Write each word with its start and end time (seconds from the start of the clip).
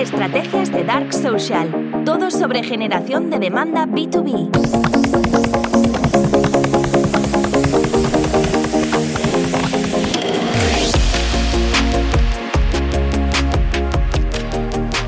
Estrategias 0.00 0.72
de 0.72 0.82
Dark 0.82 1.12
Social. 1.12 2.02
Todo 2.06 2.30
sobre 2.30 2.62
generación 2.62 3.28
de 3.28 3.38
demanda 3.38 3.84
B2B. 3.84 4.48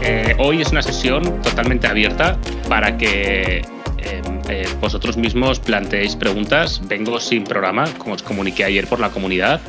Eh, 0.03 0.37
hoy 0.39 0.61
es 0.61 0.71
una 0.73 0.83
sesión 0.83 1.41
totalmente 1.41 1.87
abierta 1.87 2.37
para 2.69 2.99
que 2.99 3.61
eh, 3.61 3.63
eh, 4.51 4.69
vosotros 4.79 5.17
mismos 5.17 5.59
planteéis 5.59 6.17
preguntas. 6.17 6.83
Vengo 6.87 7.19
sin 7.19 7.45
programa, 7.45 7.85
como 7.97 8.13
os 8.15 8.23
comuniqué 8.23 8.65
ayer 8.65 8.87
por 8.87 9.01
la 9.01 9.09
comunidad 9.09 9.63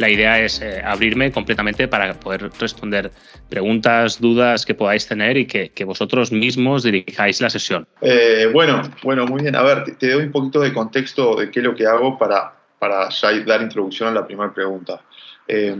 la 0.00 0.08
idea 0.08 0.40
es 0.40 0.62
eh, 0.62 0.82
abrirme 0.82 1.30
completamente 1.30 1.86
para 1.86 2.14
poder 2.14 2.50
responder 2.58 3.12
preguntas, 3.50 4.18
dudas 4.18 4.64
que 4.64 4.74
podáis 4.74 5.06
tener 5.06 5.36
y 5.36 5.46
que, 5.46 5.84
vosotros 5.84 6.32
mismos 6.32 6.84
dirijáis 6.84 7.40
la 7.42 7.50
sesión. 7.50 7.86
Eh, 8.00 8.48
bueno, 8.50 8.80
bueno, 9.02 9.26
muy 9.26 9.42
bien. 9.42 9.54
A 9.56 9.62
ver, 9.62 9.96
te, 9.98 10.10
doy 10.10 10.24
un 10.24 10.32
poquito 10.32 10.60
de 10.60 10.72
contexto 10.72 11.36
de 11.36 11.50
qué 11.50 11.60
es 11.60 11.64
lo 11.66 11.74
que 11.74 11.86
hago 11.86 12.16
para, 12.16 12.54
para 12.78 13.10
dar 13.46 13.60
introducción 13.60 14.08
a 14.08 14.12
la 14.12 14.26
primera 14.26 14.54
pregunta. 14.54 15.02
Eh, 15.46 15.76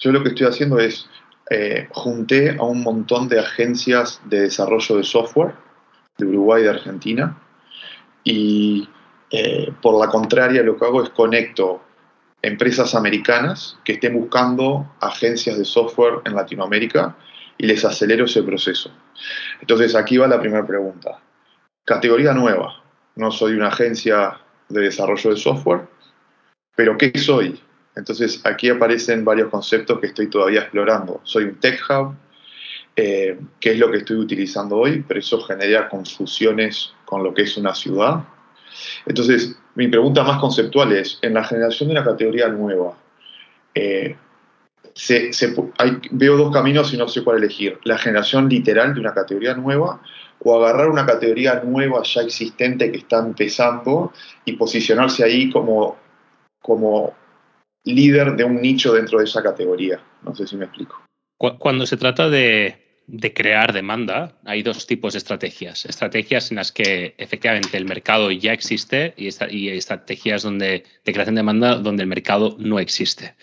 yo 0.00 0.10
lo 0.10 0.22
que 0.24 0.30
estoy 0.30 0.48
haciendo 0.48 0.78
es 0.80 1.08
junté 1.90 2.56
a 2.58 2.62
un 2.62 2.82
montón 2.82 3.28
de 3.28 3.38
agencias 3.38 4.22
de 4.24 4.40
desarrollo 4.40 4.96
de 4.96 5.02
software 5.04 5.52
de 6.16 6.24
Uruguay 6.24 6.62
y 6.62 6.64
de 6.64 6.70
Argentina 6.70 7.38
y 8.24 8.88
por 9.82 10.00
la 10.00 10.10
contraria 10.10 10.62
lo 10.62 10.78
que 10.78 10.86
hago 10.86 11.02
es 11.02 11.10
conecto 11.10 11.82
empresas 12.42 12.94
americanas 12.94 13.78
que 13.84 13.92
estén 13.92 14.14
buscando 14.14 14.92
agencias 15.00 15.56
de 15.56 15.64
software 15.64 16.20
en 16.24 16.34
Latinoamérica 16.34 17.16
y 17.56 17.66
les 17.66 17.84
acelero 17.84 18.24
ese 18.24 18.42
proceso. 18.42 18.90
Entonces 19.60 19.94
aquí 19.94 20.16
va 20.16 20.26
la 20.26 20.40
primera 20.40 20.66
pregunta. 20.66 21.20
Categoría 21.84 22.32
nueva. 22.34 22.82
No 23.14 23.30
soy 23.30 23.52
una 23.52 23.68
agencia 23.68 24.40
de 24.68 24.80
desarrollo 24.80 25.30
de 25.30 25.36
software, 25.36 25.82
pero 26.74 26.96
¿qué 26.96 27.12
soy? 27.18 27.60
Entonces 27.94 28.40
aquí 28.44 28.70
aparecen 28.70 29.24
varios 29.24 29.50
conceptos 29.50 30.00
que 30.00 30.06
estoy 30.06 30.28
todavía 30.28 30.62
explorando. 30.62 31.20
Soy 31.24 31.44
un 31.44 31.56
tech 31.56 31.80
hub, 31.90 32.16
eh, 32.96 33.38
que 33.60 33.72
es 33.72 33.78
lo 33.78 33.90
que 33.90 33.98
estoy 33.98 34.16
utilizando 34.16 34.78
hoy, 34.78 35.04
pero 35.06 35.20
eso 35.20 35.40
genera 35.42 35.88
confusiones 35.88 36.94
con 37.04 37.22
lo 37.22 37.34
que 37.34 37.42
es 37.42 37.56
una 37.56 37.74
ciudad. 37.74 38.24
Entonces, 39.06 39.56
mi 39.74 39.88
pregunta 39.88 40.22
más 40.22 40.38
conceptual 40.38 40.92
es, 40.92 41.18
en 41.22 41.34
la 41.34 41.44
generación 41.44 41.88
de 41.88 41.94
una 41.94 42.04
categoría 42.04 42.48
nueva, 42.48 42.96
eh, 43.74 44.16
veo 46.10 46.36
dos 46.36 46.52
caminos 46.52 46.92
y 46.92 46.96
no 46.96 47.08
sé 47.08 47.24
cuál 47.24 47.38
elegir. 47.38 47.78
La 47.84 47.98
generación 47.98 48.48
literal 48.48 48.94
de 48.94 49.00
una 49.00 49.14
categoría 49.14 49.54
nueva 49.54 50.00
o 50.40 50.56
agarrar 50.56 50.88
una 50.90 51.06
categoría 51.06 51.62
nueva 51.64 52.02
ya 52.02 52.22
existente 52.22 52.90
que 52.90 52.98
está 52.98 53.18
empezando 53.20 54.12
y 54.44 54.52
posicionarse 54.52 55.24
ahí 55.24 55.50
como, 55.50 55.96
como 56.60 57.14
líder 57.84 58.36
de 58.36 58.44
un 58.44 58.60
nicho 58.60 58.92
dentro 58.92 59.18
de 59.18 59.24
esa 59.24 59.42
categoría. 59.42 60.00
No 60.22 60.34
sé 60.34 60.46
si 60.46 60.56
me 60.56 60.66
explico. 60.66 61.00
Cuando 61.58 61.86
se 61.86 61.96
trata 61.96 62.28
de, 62.28 62.81
de 63.06 63.32
crear 63.32 63.72
demanda, 63.72 64.32
hay 64.44 64.62
dos 64.62 64.86
tipos 64.86 65.12
de 65.12 65.18
estrategias. 65.18 65.84
Estrategias 65.84 66.50
en 66.50 66.56
las 66.56 66.72
que 66.72 67.14
efectivamente 67.18 67.76
el 67.76 67.84
mercado 67.84 68.30
ya 68.30 68.52
existe 68.52 69.14
y, 69.16 69.28
estrategias 69.28 70.42
donde, 70.42 70.84
de 71.04 71.12
creación 71.12 71.34
de 71.34 71.40
demanda 71.40 71.76
donde 71.76 72.02
el 72.02 72.08
mercado 72.08 72.56
no 72.58 72.78
existe. 72.78 73.34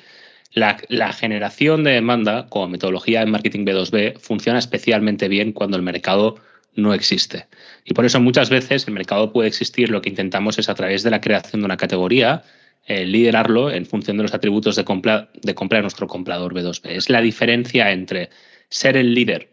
La, 0.54 1.14
generación 1.14 1.84
de 1.84 1.92
demanda 1.92 2.48
como 2.50 2.68
metodología 2.70 3.22
en 3.22 3.30
marketing 3.32 3.66
B2B 3.66 4.18
funciona 4.20 4.58
especialmente 4.58 5.28
bien 5.28 5.52
cuando 5.52 5.78
el 5.78 5.84
mercado 5.84 6.38
no 6.76 6.94
existe. 6.94 7.48
Y 7.86 7.94
por 7.94 8.06
eso 8.06 8.20
muchas 8.20 8.50
veces 8.50 8.88
el 8.88 8.94
mercado 8.94 9.32
puede 9.32 9.50
existir, 9.50 9.90
lo 9.90 10.02
que 10.02 10.10
intentamos 10.10 10.58
es 10.58 10.70
a 10.70 10.76
través 10.76 11.04
de 11.04 11.12
la 11.12 11.22
creación 11.22 11.62
de 11.62 11.66
una 11.66 11.78
categoría, 11.78 12.44
eh, 12.88 13.06
liderarlo 13.06 13.70
en 13.70 13.86
función 13.86 14.18
de 14.18 14.24
los 14.24 14.34
atributos 14.34 14.76
de 14.76 14.86
compra, 14.86 15.30
de 15.34 15.54
compra 15.54 15.78
de 15.78 15.84
nuestro 15.84 16.08
comprador 16.08 16.56
B2B. 16.56 16.90
Es 16.90 17.10
la 17.10 17.22
diferencia 17.22 17.92
entre 17.92 18.30
ser 18.70 18.98
el 18.98 19.14
líder 19.14 19.50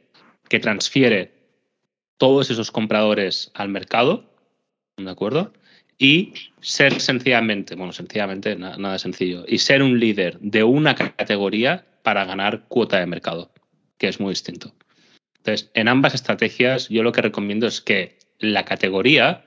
que 0.49 0.60
transfiere 0.60 1.32
todos 2.19 2.50
esos 2.50 2.71
compradores 2.71 3.50
al 3.54 3.69
mercado, 3.69 4.32
¿de 4.97 5.10
acuerdo? 5.10 5.53
Y 5.99 6.34
ser 6.60 7.00
sencillamente, 7.00 7.75
bueno, 7.75 7.93
sencillamente 7.93 8.56
nada, 8.56 8.99
sencillo, 8.99 9.44
y 9.47 9.59
ser 9.59 9.82
un 9.82 9.99
líder 9.99 10.38
de 10.41 10.62
una 10.62 10.94
categoría 10.94 11.87
para 12.03 12.25
ganar 12.25 12.65
cuota 12.69 12.99
de 12.99 13.06
mercado, 13.06 13.50
que 13.99 14.09
es 14.09 14.21
muy 14.21 14.31
distinto. 14.31 14.75
Entonces, 15.38 15.71
en 15.75 15.88
ambas 15.88 16.15
estrategias 16.15 16.88
yo 16.88 17.03
lo 17.03 17.12
que 17.12 17.22
recomiendo 17.22 17.66
es 17.66 17.81
que 17.81 18.19
la 18.38 18.65
categoría 18.65 19.44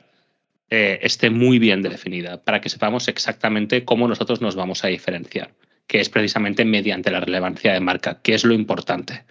eh, 0.70 1.00
esté 1.02 1.30
muy 1.30 1.60
bien 1.60 1.82
definida 1.82 2.44
para 2.44 2.62
que 2.62 2.70
sepamos 2.70 3.08
exactamente 3.08 3.86
cómo 3.86 4.08
nosotros 4.08 4.42
nos 4.42 4.56
vamos 4.56 4.84
a 4.84 4.88
diferenciar, 4.88 5.54
que 5.88 6.00
es 6.00 6.10
precisamente 6.10 6.66
mediante 6.66 7.12
la 7.12 7.20
relevancia 7.20 7.74
de 7.74 7.80
marca, 7.80 8.22
que 8.22 8.34
es 8.34 8.44
lo 8.44 8.54
importante. 8.54 9.24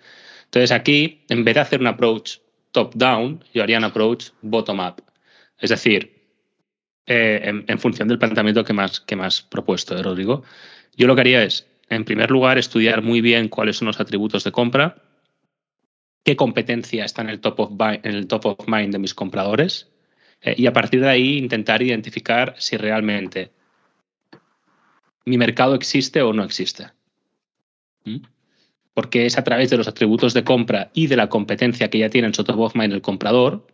Entonces 0.49 0.73
aquí, 0.73 1.25
en 1.29 1.45
vez 1.45 1.57
de 1.57 1.61
hacer 1.61 1.81
un 1.81 1.89
approach 1.89 2.39
top-down, 2.73 3.45
yo 3.53 3.63
haría 3.63 3.77
un 3.77 3.85
approach 3.85 4.31
bottom-up. 4.41 5.03
Es 5.59 5.69
decir, 5.69 6.19
eh, 7.07 7.65
en, 7.67 7.79
función 7.79 8.09
del 8.09 8.19
planteamiento 8.19 8.65
que 8.65 8.73
más, 8.73 9.01
que 9.01 9.15
más 9.15 9.43
propuesto, 9.43 9.97
¿eh, 9.97 10.03
Rodrigo, 10.03 10.45
yo 10.97 11.07
lo 11.07 11.15
que 11.15 11.21
haría 11.21 11.43
es, 11.43 11.67
en 11.91 12.05
primer 12.07 12.31
lugar, 12.31 12.57
estudiar 12.57 13.03
muy 13.03 13.21
bien 13.21 13.49
cuáles 13.49 13.77
son 13.77 13.87
los 13.87 14.01
atributos 14.01 14.43
de 14.45 14.53
compra, 14.53 15.03
qué 16.25 16.35
competencia 16.35 17.05
está 17.05 17.21
en 17.23 17.29
el 17.29 17.41
top 17.41 17.61
of, 17.61 17.73
el 18.03 18.27
top 18.27 18.47
of 18.47 18.69
mind 18.69 18.93
de 18.93 18.99
mis 18.99 19.15
compradores, 19.15 19.91
eh, 20.41 20.55
y 20.57 20.67
a 20.67 20.73
partir 20.73 21.01
de 21.03 21.11
ahí 21.11 21.37
intentar 21.37 21.83
identificar 21.83 22.55
si 22.59 22.79
realmente 22.79 23.53
mi 25.27 25.37
mercado 25.37 25.75
existe 25.75 26.23
o 26.23 26.33
no 26.33 26.43
existe. 26.43 26.91
¿Mm? 28.05 28.17
Porque 28.99 29.27
es 29.27 29.39
a 29.39 29.45
través 29.45 29.71
de 29.71 29.77
los 29.77 29.87
atributos 29.87 30.35
de 30.35 30.43
compra 30.43 30.91
y 30.93 31.07
de 31.07 31.15
la 31.15 31.29
competencia 31.29 31.89
que 31.89 32.01
ya 32.01 32.11
tiene 32.11 32.33
en 32.33 32.93
el 32.93 33.01
comprador, 33.01 33.65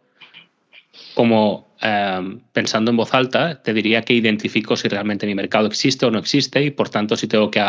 como 1.14 1.74
em, 1.80 2.40
pensando 2.52 2.90
en 2.90 2.98
voz 2.98 3.14
alta, 3.14 3.62
te 3.62 3.72
diría 3.72 4.02
que 4.02 4.12
identifico 4.12 4.76
si 4.76 4.86
realmente 4.86 5.26
mi 5.26 5.34
mercado 5.34 5.66
existe 5.66 6.04
o 6.04 6.10
no 6.10 6.18
existe 6.18 6.62
y 6.62 6.70
por 6.72 6.90
tanto 6.90 7.16
si 7.16 7.26
tengo 7.26 7.50
que 7.50 7.62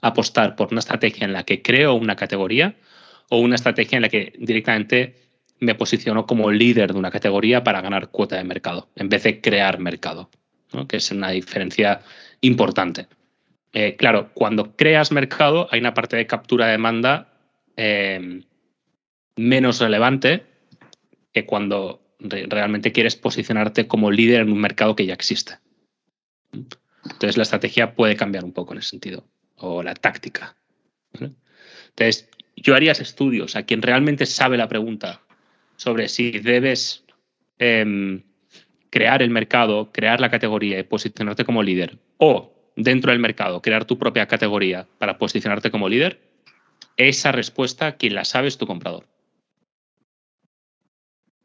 apostar 0.00 0.56
por 0.56 0.68
una 0.70 0.78
estrategia 0.78 1.26
en 1.26 1.34
la 1.34 1.42
que 1.42 1.60
creo 1.60 1.92
una 1.92 2.16
categoría 2.16 2.74
o 3.28 3.36
una 3.36 3.56
estrategia 3.56 3.96
en 3.96 4.02
la 4.02 4.08
que 4.08 4.32
directamente 4.38 5.16
me 5.60 5.74
posiciono 5.74 6.24
como 6.24 6.50
líder 6.50 6.94
de 6.94 6.98
una 6.98 7.10
categoría 7.10 7.62
para 7.62 7.82
ganar 7.82 8.08
cuota 8.08 8.36
de 8.36 8.44
mercado, 8.44 8.88
en 8.96 9.10
vez 9.10 9.24
de 9.24 9.42
crear 9.42 9.78
mercado, 9.78 10.30
que 10.88 10.96
es 10.96 11.10
una 11.10 11.32
diferencia 11.32 12.00
importante. 12.40 13.08
Eh, 13.72 13.96
claro, 13.96 14.30
cuando 14.34 14.76
creas 14.76 15.12
mercado 15.12 15.68
hay 15.70 15.80
una 15.80 15.94
parte 15.94 16.16
de 16.16 16.26
captura 16.26 16.66
de 16.66 16.72
demanda 16.72 17.32
eh, 17.76 18.42
menos 19.36 19.80
relevante 19.80 20.44
que 21.32 21.46
cuando 21.46 22.02
realmente 22.20 22.92
quieres 22.92 23.16
posicionarte 23.16 23.88
como 23.88 24.10
líder 24.10 24.42
en 24.42 24.52
un 24.52 24.60
mercado 24.60 24.94
que 24.94 25.06
ya 25.06 25.14
existe. 25.14 25.58
Entonces 26.52 27.36
la 27.36 27.42
estrategia 27.42 27.94
puede 27.94 28.16
cambiar 28.16 28.44
un 28.44 28.52
poco 28.52 28.72
en 28.72 28.78
ese 28.78 28.90
sentido, 28.90 29.24
o 29.56 29.82
la 29.82 29.94
táctica. 29.94 30.56
Entonces, 31.12 32.28
yo 32.56 32.74
haría 32.74 32.92
estudios 32.92 33.56
a 33.56 33.64
quien 33.64 33.82
realmente 33.82 34.26
sabe 34.26 34.56
la 34.56 34.68
pregunta 34.68 35.22
sobre 35.76 36.08
si 36.08 36.30
debes 36.32 37.04
em, 37.58 38.22
crear 38.90 39.22
el 39.22 39.30
mercado, 39.30 39.90
crear 39.90 40.20
la 40.20 40.30
categoría 40.30 40.78
y 40.78 40.84
posicionarte 40.84 41.44
como 41.44 41.62
líder, 41.62 41.98
o 42.18 42.51
dentro 42.76 43.10
del 43.10 43.20
mercado, 43.20 43.62
crear 43.62 43.84
tu 43.84 43.98
propia 43.98 44.26
categoría 44.26 44.86
para 44.98 45.18
posicionarte 45.18 45.70
como 45.70 45.88
líder, 45.88 46.20
esa 46.96 47.32
respuesta, 47.32 47.92
quien 47.96 48.14
la 48.14 48.24
sabe, 48.24 48.48
es 48.48 48.58
tu 48.58 48.66
comprador. 48.66 49.04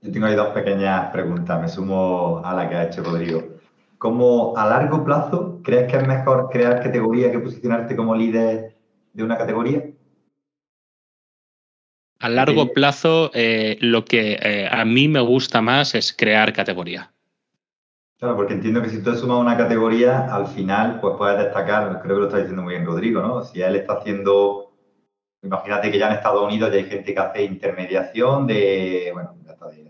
Yo 0.02 0.12
tengo 0.12 0.28
ahí 0.28 0.36
dos 0.36 0.50
pequeñas 0.50 1.12
preguntas, 1.12 1.60
me 1.60 1.68
sumo 1.68 2.42
a 2.44 2.54
la 2.54 2.70
que 2.70 2.76
ha 2.76 2.84
hecho 2.86 3.04
Rodrigo. 3.04 3.58
¿Cómo 3.98 4.56
a 4.56 4.68
largo 4.68 5.04
plazo 5.04 5.60
crees 5.64 5.92
que 5.92 5.98
es 5.98 6.08
mejor 6.08 6.50
crear 6.52 6.84
categoría 6.84 7.32
que 7.32 7.40
posicionarte 7.40 7.96
como 7.96 8.16
líder 8.16 8.76
de 9.14 9.24
una 9.24 9.38
categoría? 9.38 9.84
A 12.20 12.30
largo 12.30 12.74
plazo, 12.74 13.32
eh, 13.34 13.78
lo 13.82 14.06
que 14.06 14.40
eh, 14.42 14.68
a 14.72 14.86
mí 14.86 15.08
me 15.08 15.20
gusta 15.20 15.62
más 15.62 15.96
es 15.96 16.14
crear 16.14 16.54
categoría. 16.54 17.12
Claro, 18.20 18.36
porque 18.36 18.54
entiendo 18.54 18.82
que 18.82 18.90
si 18.90 19.04
tú 19.04 19.14
sumas 19.16 19.40
una 19.40 19.56
categoría, 19.56 20.34
al 20.34 20.48
final 20.48 21.00
pues 21.00 21.16
puedes 21.18 21.38
destacar, 21.38 22.02
creo 22.02 22.16
que 22.16 22.22
lo 22.22 22.26
está 22.26 22.38
diciendo 22.38 22.64
muy 22.64 22.74
bien 22.74 22.86
Rodrigo, 22.86 23.22
¿no? 23.22 23.44
Si 23.44 23.62
él 23.62 23.76
está 23.76 23.94
haciendo, 23.94 24.74
imagínate 25.44 25.92
que 25.92 26.00
ya 26.00 26.08
en 26.08 26.14
Estados 26.14 26.44
Unidos 26.44 26.72
ya 26.72 26.78
hay 26.78 26.86
gente 26.86 27.14
que 27.14 27.20
hace 27.20 27.44
intermediación 27.44 28.48
de, 28.48 29.12
bueno, 29.14 29.36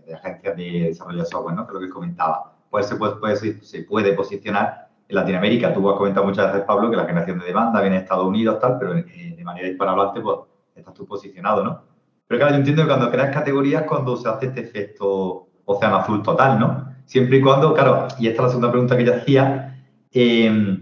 de, 0.06 0.14
agencias 0.14 0.56
de 0.56 0.64
desarrollo 0.88 1.20
de 1.20 1.24
software, 1.24 1.56
¿no? 1.56 1.66
Creo 1.66 1.80
que 1.80 1.88
comentaba. 1.88 2.54
Pues 2.68 2.86
se 2.86 2.96
puede, 2.96 3.36
se 3.36 3.82
puede 3.84 4.12
posicionar 4.12 4.88
en 5.08 5.16
Latinoamérica. 5.16 5.72
Tú 5.72 5.88
has 5.88 5.96
comentado 5.96 6.26
muchas 6.26 6.52
veces, 6.52 6.66
Pablo, 6.66 6.90
que 6.90 6.96
la 6.96 7.06
generación 7.06 7.38
de 7.38 7.46
demanda 7.46 7.80
viene 7.80 7.96
de 7.96 8.02
Estados 8.02 8.26
Unidos, 8.26 8.58
tal, 8.60 8.78
pero 8.78 8.92
de 8.92 9.42
manera 9.42 9.68
hispanohablante, 9.68 10.20
pues 10.20 10.38
estás 10.76 10.92
tú 10.92 11.06
posicionado, 11.06 11.64
¿no? 11.64 11.82
Pero 12.26 12.40
claro, 12.40 12.52
yo 12.52 12.58
entiendo 12.58 12.82
que 12.82 12.88
cuando 12.88 13.10
creas 13.10 13.34
categorías 13.34 13.84
cuando 13.84 14.16
se 14.18 14.28
hace 14.28 14.46
este 14.46 14.60
efecto 14.60 15.48
océano 15.64 15.96
azul 15.96 16.22
total, 16.22 16.58
¿no? 16.58 16.87
Siempre 17.08 17.38
y 17.38 17.40
cuando, 17.40 17.72
claro, 17.72 18.06
y 18.18 18.28
esta 18.28 18.42
es 18.42 18.44
la 18.44 18.48
segunda 18.50 18.70
pregunta 18.70 18.94
que 18.94 19.04
yo 19.06 19.14
hacía, 19.14 19.82
eh, 20.12 20.78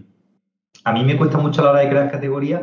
a 0.82 0.92
mí 0.92 1.04
me 1.04 1.16
cuesta 1.16 1.38
mucho 1.38 1.60
a 1.60 1.64
la 1.66 1.70
hora 1.70 1.80
de 1.82 1.88
crear 1.88 2.10
categorías, 2.10 2.62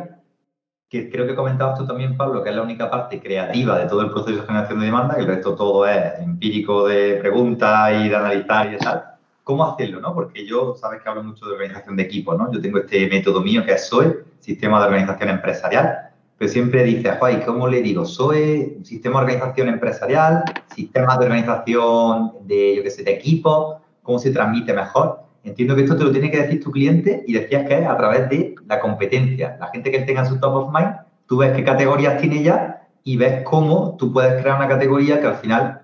que 0.90 1.10
creo 1.10 1.26
que 1.26 1.34
comentabas 1.34 1.80
tú 1.80 1.88
también, 1.88 2.18
Pablo, 2.18 2.44
que 2.44 2.50
es 2.50 2.56
la 2.58 2.62
única 2.62 2.92
parte 2.92 3.22
creativa 3.22 3.80
de 3.80 3.88
todo 3.88 4.02
el 4.02 4.12
proceso 4.12 4.42
de 4.42 4.48
generación 4.48 4.82
de 4.82 4.88
demanda, 4.88 5.16
que 5.16 5.22
el 5.22 5.28
resto 5.28 5.56
todo 5.56 5.88
es 5.88 6.20
empírico 6.20 6.86
de 6.90 7.14
preguntas 7.22 7.94
y 8.04 8.10
de 8.10 8.16
analizar 8.18 8.74
y 8.74 8.78
tal. 8.80 9.06
¿Cómo 9.46 9.66
hacerlo, 9.66 10.02
no? 10.02 10.14
Porque 10.14 10.46
yo, 10.46 10.76
sabes 10.76 11.02
que 11.02 11.08
hablo 11.08 11.24
mucho 11.24 11.46
de 11.46 11.54
organización 11.54 11.96
de 11.96 12.04
equipos, 12.04 12.38
¿no? 12.38 12.52
Yo 12.52 12.60
tengo 12.60 12.80
este 12.80 13.08
método 13.08 13.40
mío 13.40 13.64
que 13.66 13.76
es 13.76 13.88
SOE, 13.88 14.26
Sistema 14.42 14.82
de 14.82 14.88
Organización 14.88 15.30
Empresarial, 15.30 16.10
pero 16.44 16.52
siempre 16.52 16.84
dice, 16.84 17.10
¿y 17.10 17.46
cómo 17.46 17.70
le 17.70 17.82
digo? 17.82 18.04
SOE, 18.04 18.80
Sistema 18.84 19.20
de 19.20 19.28
Organización 19.28 19.70
Empresarial, 19.70 20.44
Sistema 20.76 21.16
de 21.16 21.28
Organización 21.28 22.34
de, 22.42 22.76
yo 22.76 22.84
qué 22.84 22.90
sé, 22.90 23.04
de 23.04 23.14
equipos, 23.14 23.78
¿cómo 24.02 24.20
se 24.20 24.32
transmite 24.32 24.74
mejor? 24.74 25.22
Entiendo 25.46 25.74
que 25.74 25.84
esto 25.84 25.96
te 25.96 26.04
lo 26.04 26.12
tiene 26.12 26.30
que 26.30 26.42
decir 26.42 26.62
tu 26.62 26.70
cliente 26.70 27.24
y 27.26 27.32
decías 27.32 27.66
que 27.66 27.80
es 27.80 27.88
a 27.88 27.96
través 27.96 28.30
de 28.30 28.56
la 28.68 28.82
competencia. 28.82 29.56
La 29.58 29.68
gente 29.68 29.90
que 29.90 30.00
tenga 30.00 30.26
su 30.26 30.38
top 30.38 30.54
of 30.54 30.74
mind, 30.74 30.98
tú 31.28 31.38
ves 31.38 31.54
qué 31.56 31.64
categorías 31.64 32.20
tiene 32.20 32.44
ya 32.44 32.90
y 33.06 33.16
ves 33.16 33.44
cómo 33.44 33.96
tú 33.98 34.12
puedes 34.12 34.42
crear 34.42 34.58
una 34.58 34.68
categoría 34.68 35.22
que 35.22 35.28
al 35.28 35.36
final, 35.36 35.84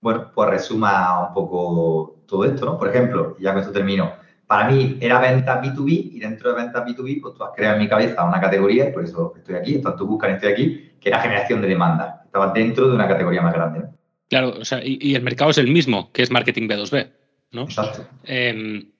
bueno, 0.00 0.32
pues 0.34 0.50
resuma 0.50 1.28
un 1.28 1.32
poco 1.32 2.16
todo 2.26 2.44
esto, 2.44 2.66
¿no? 2.66 2.76
Por 2.76 2.88
ejemplo, 2.88 3.36
ya 3.38 3.52
con 3.52 3.60
esto 3.60 3.72
termino. 3.72 4.10
Para 4.52 4.68
mí 4.68 4.98
era 5.00 5.18
venta 5.18 5.62
B2B 5.62 6.10
y 6.12 6.18
dentro 6.20 6.50
de 6.50 6.62
ventas 6.62 6.84
B2B, 6.84 7.22
pues 7.22 7.34
tú 7.34 7.42
has 7.42 7.52
creado 7.56 7.76
en 7.76 7.84
mi 7.84 7.88
cabeza 7.88 8.22
una 8.22 8.38
categoría, 8.38 8.92
por 8.92 9.02
eso 9.02 9.32
estoy 9.34 9.54
aquí, 9.54 9.76
esto 9.76 9.94
tú 9.94 10.06
buscas 10.06 10.34
estoy 10.34 10.52
aquí, 10.52 10.90
que 11.00 11.08
era 11.08 11.22
generación 11.22 11.62
de 11.62 11.68
demanda. 11.68 12.20
Estaba 12.26 12.52
dentro 12.52 12.86
de 12.86 12.94
una 12.94 13.08
categoría 13.08 13.40
más 13.40 13.54
grande. 13.54 13.88
Claro, 14.28 14.50
o 14.60 14.64
sea, 14.66 14.82
y, 14.84 15.14
el 15.14 15.22
mercado 15.22 15.52
es 15.52 15.56
el 15.56 15.68
mismo, 15.68 16.12
que 16.12 16.20
es 16.20 16.30
marketing 16.30 16.68
B2B, 16.68 17.08
¿no? 17.52 17.62
Exacto. 17.62 18.06
Em, 18.24 18.90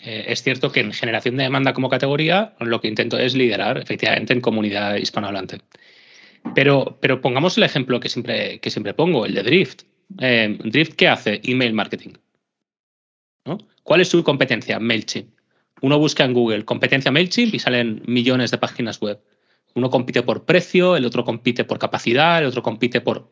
eh, 0.00 0.24
es 0.26 0.42
cierto 0.42 0.72
que 0.72 0.80
en 0.80 0.92
generación 0.92 1.36
de 1.36 1.44
demanda 1.44 1.72
como 1.72 1.88
categoría 1.88 2.56
lo 2.58 2.80
que 2.80 2.88
intento 2.88 3.16
es 3.16 3.36
liderar 3.36 3.78
efectivamente 3.78 4.32
en 4.32 4.40
comunidad 4.40 4.96
hispanohablante. 4.96 5.60
Pero, 6.56 6.98
pero 7.00 7.20
pongamos 7.20 7.56
el 7.58 7.62
ejemplo 7.62 8.00
que 8.00 8.08
siempre, 8.08 8.58
que 8.58 8.70
siempre 8.70 8.92
pongo, 8.92 9.24
el 9.24 9.34
de 9.34 9.44
Drift. 9.44 9.82
Em, 10.18 10.58
Drift, 10.58 10.94
¿qué 10.94 11.06
hace? 11.06 11.40
Email 11.44 11.74
marketing. 11.74 12.14
¿Cuál 13.86 14.00
es 14.00 14.08
su 14.08 14.24
competencia? 14.24 14.80
MailChimp. 14.80 15.30
Uno 15.80 16.00
busca 16.00 16.24
en 16.24 16.32
Google 16.32 16.64
competencia 16.64 17.12
MailChimp 17.12 17.54
y 17.54 17.60
salen 17.60 18.02
millones 18.08 18.50
de 18.50 18.58
páginas 18.58 19.00
web. 19.00 19.22
Uno 19.76 19.90
compite 19.90 20.24
por 20.24 20.44
precio, 20.44 20.96
el 20.96 21.04
otro 21.04 21.24
compite 21.24 21.62
por 21.62 21.78
capacidad, 21.78 22.40
el 22.40 22.46
otro 22.46 22.64
compite 22.64 23.00
por, 23.00 23.30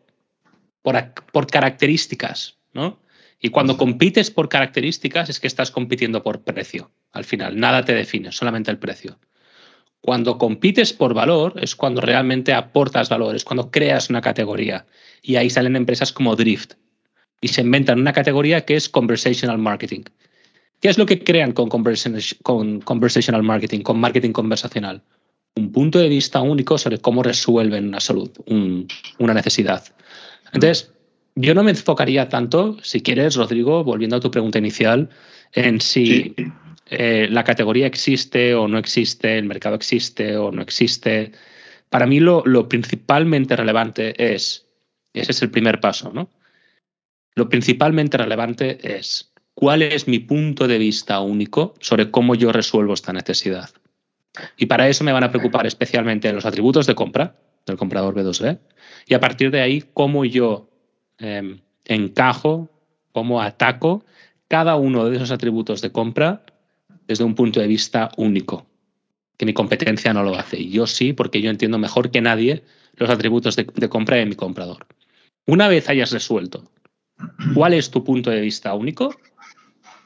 por, 0.81 1.47
características. 1.49 2.57
¿no? 2.73 3.01
Y 3.41 3.49
cuando 3.49 3.77
compites 3.77 4.31
por 4.31 4.49
características 4.49 5.29
es 5.29 5.41
que 5.41 5.49
estás 5.49 5.73
compitiendo 5.73 6.23
por 6.23 6.45
precio. 6.45 6.93
Al 7.11 7.25
final, 7.25 7.59
nada 7.59 7.85
te 7.85 7.93
define, 7.93 8.31
solamente 8.31 8.71
el 8.71 8.79
precio. 8.79 9.19
Cuando 10.01 10.39
compites 10.39 10.93
por 10.93 11.15
valor 11.15 11.55
es 11.61 11.75
cuando 11.75 12.01
realmente 12.01 12.53
aportas 12.53 13.09
valor, 13.09 13.35
es 13.35 13.43
cuando 13.43 13.73
creas 13.73 14.09
una 14.09 14.21
categoría. 14.21 14.87
Y 15.21 15.35
ahí 15.35 15.51
salen 15.51 15.75
empresas 15.75 16.13
como 16.13 16.37
Drift, 16.37 16.75
y 17.41 17.49
se 17.49 17.63
inventan 17.63 17.99
una 17.99 18.13
categoría 18.13 18.65
que 18.65 18.77
es 18.77 18.89
conversational 18.89 19.59
marketing. 19.59 20.05
¿Qué 20.81 20.89
es 20.89 20.99
lo 20.99 21.07
que 21.07 21.23
crean 21.25 21.53
con, 21.53 21.69
conversational 21.69 23.43
marketing, 23.43 23.81
con 23.81 23.99
marketing 23.99 24.33
conversacional? 24.33 25.03
Un 25.57 25.73
punto 25.73 25.99
de 25.99 26.09
vista 26.09 26.41
único 26.41 26.77
sobre 26.79 26.99
cómo 26.99 27.23
resuelven 27.23 27.89
una 27.89 28.01
salud, 28.01 28.31
una 29.19 29.35
necesidad. 29.35 29.85
Entonces, 30.53 30.93
yo 31.37 31.55
no 31.55 31.65
me 31.65 31.71
enfocaría 31.71 32.29
tanto, 32.29 32.77
si 32.83 33.03
quieres, 33.03 33.37
Rodrigo, 33.37 33.83
volviendo 33.83 34.17
a 34.17 34.21
tu 34.21 34.31
pregunta 34.31 34.59
inicial, 34.59 35.11
en 35.53 35.81
si 35.81 36.35
eh, 36.91 37.29
la 37.31 37.45
categoría 37.45 37.87
existe 37.87 38.55
o 38.55 38.69
no 38.69 38.79
existe, 38.79 39.39
el 39.39 39.47
mercado 39.47 39.77
existe 39.77 40.37
o 40.37 40.53
no 40.53 40.63
existe. 40.63 41.33
Para 41.89 42.07
mí 42.07 42.21
lo, 42.21 42.43
lo 42.45 42.69
principalmente 42.69 43.57
relevante 43.57 44.35
es, 44.35 44.67
ese 45.13 45.33
es 45.33 45.43
el 45.43 45.51
primer 45.51 45.81
paso, 45.81 46.13
¿no? 46.13 46.31
Lo 47.35 47.49
principalmente 47.49 48.17
relevante 48.17 48.97
es 48.97 49.33
cuál 49.55 49.83
es 49.83 50.09
mi 50.09 50.19
punto 50.19 50.69
de 50.69 50.79
vista 50.79 51.21
único 51.21 51.75
sobre 51.81 52.11
cómo 52.11 52.35
yo 52.35 52.53
resuelvo 52.53 52.95
esta 52.95 53.13
necesidad. 53.13 53.71
Y 54.57 54.67
para 54.67 54.89
eso 54.89 55.05
me 55.05 55.13
van 55.13 55.25
a 55.25 55.31
preocupar 55.31 55.67
especialmente 55.67 56.33
los 56.33 56.45
atributos 56.45 56.87
de 56.87 56.95
compra 56.95 57.37
del 57.67 57.77
comprador 57.77 58.15
B2B 58.15 58.59
y 59.07 59.15
a 59.15 59.21
partir 59.21 59.51
de 59.51 59.61
ahí 59.61 59.85
cómo 59.95 60.25
yo 60.25 60.69
em, 61.19 61.61
encajo, 61.85 62.69
cómo 63.13 63.41
ataco 63.41 64.05
cada 64.49 64.77
uno 64.77 65.09
de 65.09 65.17
esos 65.17 65.31
atributos 65.31 65.81
de 65.81 65.93
compra 65.93 66.45
desde 67.07 67.25
un 67.25 67.35
punto 67.35 67.61
de 67.61 67.67
vista 67.67 68.11
único, 68.17 68.67
que 69.37 69.47
mi 69.47 69.53
competencia 69.53 70.13
no 70.13 70.23
lo 70.23 70.35
hace. 70.35 70.61
Y 70.61 70.71
yo 70.71 70.87
sí, 70.87 71.13
porque 71.13 71.41
yo 71.41 71.51
entiendo 71.51 71.79
mejor 71.79 72.11
que 72.11 72.21
nadie 72.21 72.65
los 72.97 73.11
atributos 73.11 73.57
de, 73.57 73.67
de 73.75 73.89
compra 73.89 74.17
de 74.17 74.27
mi 74.27 74.35
comprador. 74.35 74.87
Una 75.47 75.69
vez 75.69 75.89
hayas 75.89 76.11
resuelto 76.11 76.65
cuál 77.55 77.75
es 77.75 77.91
tu 77.91 78.05
punto 78.05 78.31
de 78.31 78.41
vista 78.41 78.75
único. 78.75 79.15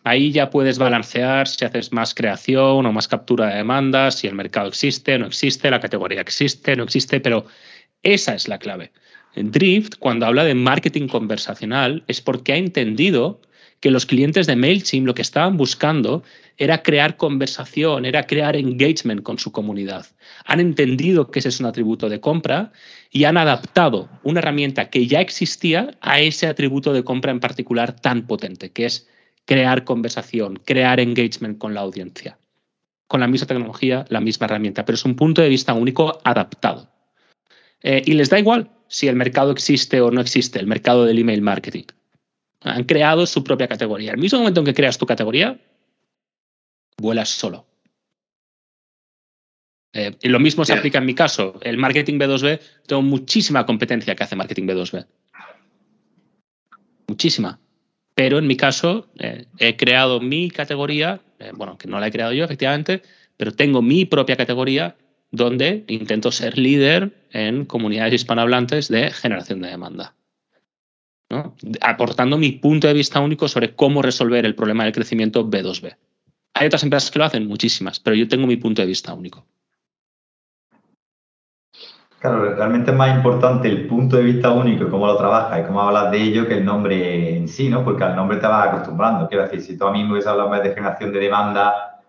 Ahí 0.05 0.33
ya 0.33 0.51
puedes 0.51 0.79
balancear 0.79 1.49
si 1.49 1.65
haces 1.65 1.93
más 1.93 2.15
creación 2.15 2.87
o 2.87 2.93
más 2.93 3.09
captura 3.09 3.49
de 3.49 3.57
demandas, 3.57 4.17
si 4.17 4.27
el 4.27 4.35
mercado 4.35 4.69
existe, 4.69 5.19
no 5.19 5.27
existe, 5.27 5.71
la 5.71 5.81
categoría 5.81 6.21
existe, 6.21 6.77
no 6.77 6.85
existe, 6.85 7.21
pero 7.21 7.47
esa 8.03 8.35
es 8.35 8.49
la 8.49 8.59
clave. 8.59 8.93
Drift, 9.35 9.97
cuando 9.99 10.27
habla 10.27 10.45
de 10.45 10.55
marketing 10.55 11.09
conversacional, 11.09 12.05
es 12.09 12.21
porque 12.21 12.53
ha 12.53 12.57
entendido 12.57 13.41
que 13.81 13.91
los 13.91 14.07
clientes 14.07 14.47
de 14.47 14.57
MailChimp 14.57 15.07
lo 15.07 15.15
que 15.15 15.23
estaban 15.23 15.57
buscando 15.57 16.25
era 16.57 16.83
crear 16.83 17.17
conversación, 17.17 18.05
era 18.05 18.27
crear 18.27 18.57
engagement 18.57 19.23
con 19.23 19.39
su 19.39 19.53
comunidad. 19.53 20.07
Han 20.45 20.59
entendido 20.59 21.31
que 21.31 21.39
ese 21.39 21.51
es 21.51 21.61
un 21.61 21.67
atributo 21.67 22.09
de 22.09 22.21
compra 22.21 22.73
y 23.11 23.25
han 23.25 23.37
adaptado 23.37 24.09
una 24.25 24.41
herramienta 24.41 24.91
que 24.91 25.07
ya 25.07 25.21
existía 25.21 25.97
a 26.01 26.21
ese 26.21 26.49
atributo 26.49 26.93
de 26.93 27.05
compra 27.05 27.31
en 27.31 27.41
particular 27.41 27.95
tan 28.01 28.27
potente, 28.27 28.71
que 28.71 28.87
es 28.87 29.09
crear 29.49 29.85
conversación, 29.85 30.57
crear 30.57 31.01
engagement 31.01 31.57
con 31.57 31.73
la 31.73 31.81
audiencia. 31.81 32.39
Con 33.07 33.21
la 33.21 33.27
misma 33.27 33.47
tecnología, 33.47 34.05
la 34.11 34.21
misma 34.21 34.45
herramienta, 34.45 34.85
pero 34.85 34.97
es 34.97 35.07
un 35.07 35.17
punto 35.17 35.41
de 35.41 35.49
vista 35.49 35.73
único 35.73 36.21
adaptado. 36.23 36.93
Eh, 37.83 38.03
y 38.05 38.13
les 38.13 38.29
da 38.29 38.39
igual 38.39 38.71
si 38.89 39.09
el 39.09 39.17
mercado 39.17 39.51
existe 39.51 40.03
o 40.03 40.11
no 40.11 40.21
existe, 40.21 40.59
el 40.59 40.67
mercado 40.67 41.07
del 41.07 41.19
email 41.19 41.41
marketing. 41.41 41.85
Han 42.61 42.85
creado 42.85 43.25
su 43.25 43.43
propia 43.43 43.69
categoría. 43.69 44.13
El 44.13 44.19
mismo 44.19 44.41
momento 44.41 44.61
en 44.61 44.67
que 44.67 44.75
creas 44.75 44.99
tu 44.99 45.07
categoría, 45.07 45.59
vuelas 46.99 47.31
solo. 47.31 47.65
Eh, 49.95 50.15
y 50.21 50.29
lo 50.29 50.41
mismo 50.41 50.67
se 50.67 50.75
aplica 50.75 50.99
en 50.99 51.07
mi 51.07 51.15
caso. 51.15 51.59
El 51.63 51.79
marketing 51.79 52.19
B2B, 52.19 52.61
tengo 52.87 53.01
muchísima 53.01 53.65
competencia 53.65 54.15
que 54.15 54.25
hace 54.25 54.37
marketing 54.37 54.65
B2B. 54.65 55.07
Muchísima. 57.07 57.59
Pero 58.19 58.41
en 58.41 58.49
mi 58.49 58.57
caso, 58.57 59.07
eh, 59.21 59.47
he 59.61 59.77
creado 59.77 60.19
mi 60.19 60.51
categoría, 60.51 61.21
eh, 61.39 61.53
bueno, 61.55 61.79
que 61.79 61.87
no 61.87 62.01
la 62.01 62.09
he 62.09 62.11
creado 62.11 62.33
yo, 62.33 62.45
efectivamente, 62.45 63.01
pero 63.37 63.53
tengo 63.53 63.81
mi 63.81 64.07
propia 64.07 64.35
categoría 64.37 64.97
donde 65.31 65.85
intento 65.87 66.33
ser 66.33 66.59
líder 66.59 67.13
en 67.31 67.65
comunidades 67.65 68.15
hispanohablantes 68.15 68.89
de 68.89 69.13
generación 69.13 69.63
de 69.63 69.69
demanda 69.69 70.15
aportando 71.81 72.39
mi 72.39 72.53
punto 72.53 72.87
de 72.87 72.95
vista 72.95 73.21
único 73.21 73.49
sobre 73.49 73.75
cómo 73.75 74.03
resolver 74.03 74.47
el 74.47 74.55
problema 74.55 74.85
del 74.85 74.95
crecimiento 74.95 75.49
B2B. 75.49 75.97
Hay 76.55 76.67
otras 76.67 76.83
empresas 76.83 77.11
que 77.11 77.19
lo 77.19 77.27
hacen, 77.27 77.47
muchísimas, 77.47 78.01
pero 78.01 78.17
yo 78.17 78.27
tengo 78.29 78.47
mi 78.47 78.57
punto 78.57 78.83
de 78.83 78.89
vista 78.89 79.13
único. 79.13 79.47
Claro, 82.19 82.55
realmente 82.57 82.91
es 82.91 82.97
más 82.97 83.15
importante 83.17 83.69
el 83.69 83.87
punto 83.87 84.17
de 84.17 84.25
vista 84.25 84.51
único 84.51 84.85
y 84.85 84.91
cómo 84.91 85.07
lo 85.07 85.17
trabajas 85.17 85.61
y 85.61 85.63
cómo 85.65 85.81
hablas 85.83 86.11
de 86.11 86.21
ello 86.21 86.49
que 86.49 86.55
el 86.55 86.65
nombre 86.65 87.37
en 87.37 87.47
sí, 87.47 87.69
¿no? 87.69 87.85
Porque 87.85 88.03
al 88.03 88.17
nombre 88.17 88.39
te 88.39 88.47
vas 88.47 88.69
acostumbrando. 88.69 89.29
Quiero 89.29 89.45
decir, 89.45 89.63
si 89.63 89.79
tú 89.79 89.87
a 89.87 89.93
mí 89.93 90.03
me 90.03 90.13
hubieses 90.13 90.29
hablado 90.29 90.51
más 90.51 90.63
de 90.63 90.75
generación 90.75 91.13
de 91.13 91.21
demanda, 91.21 92.01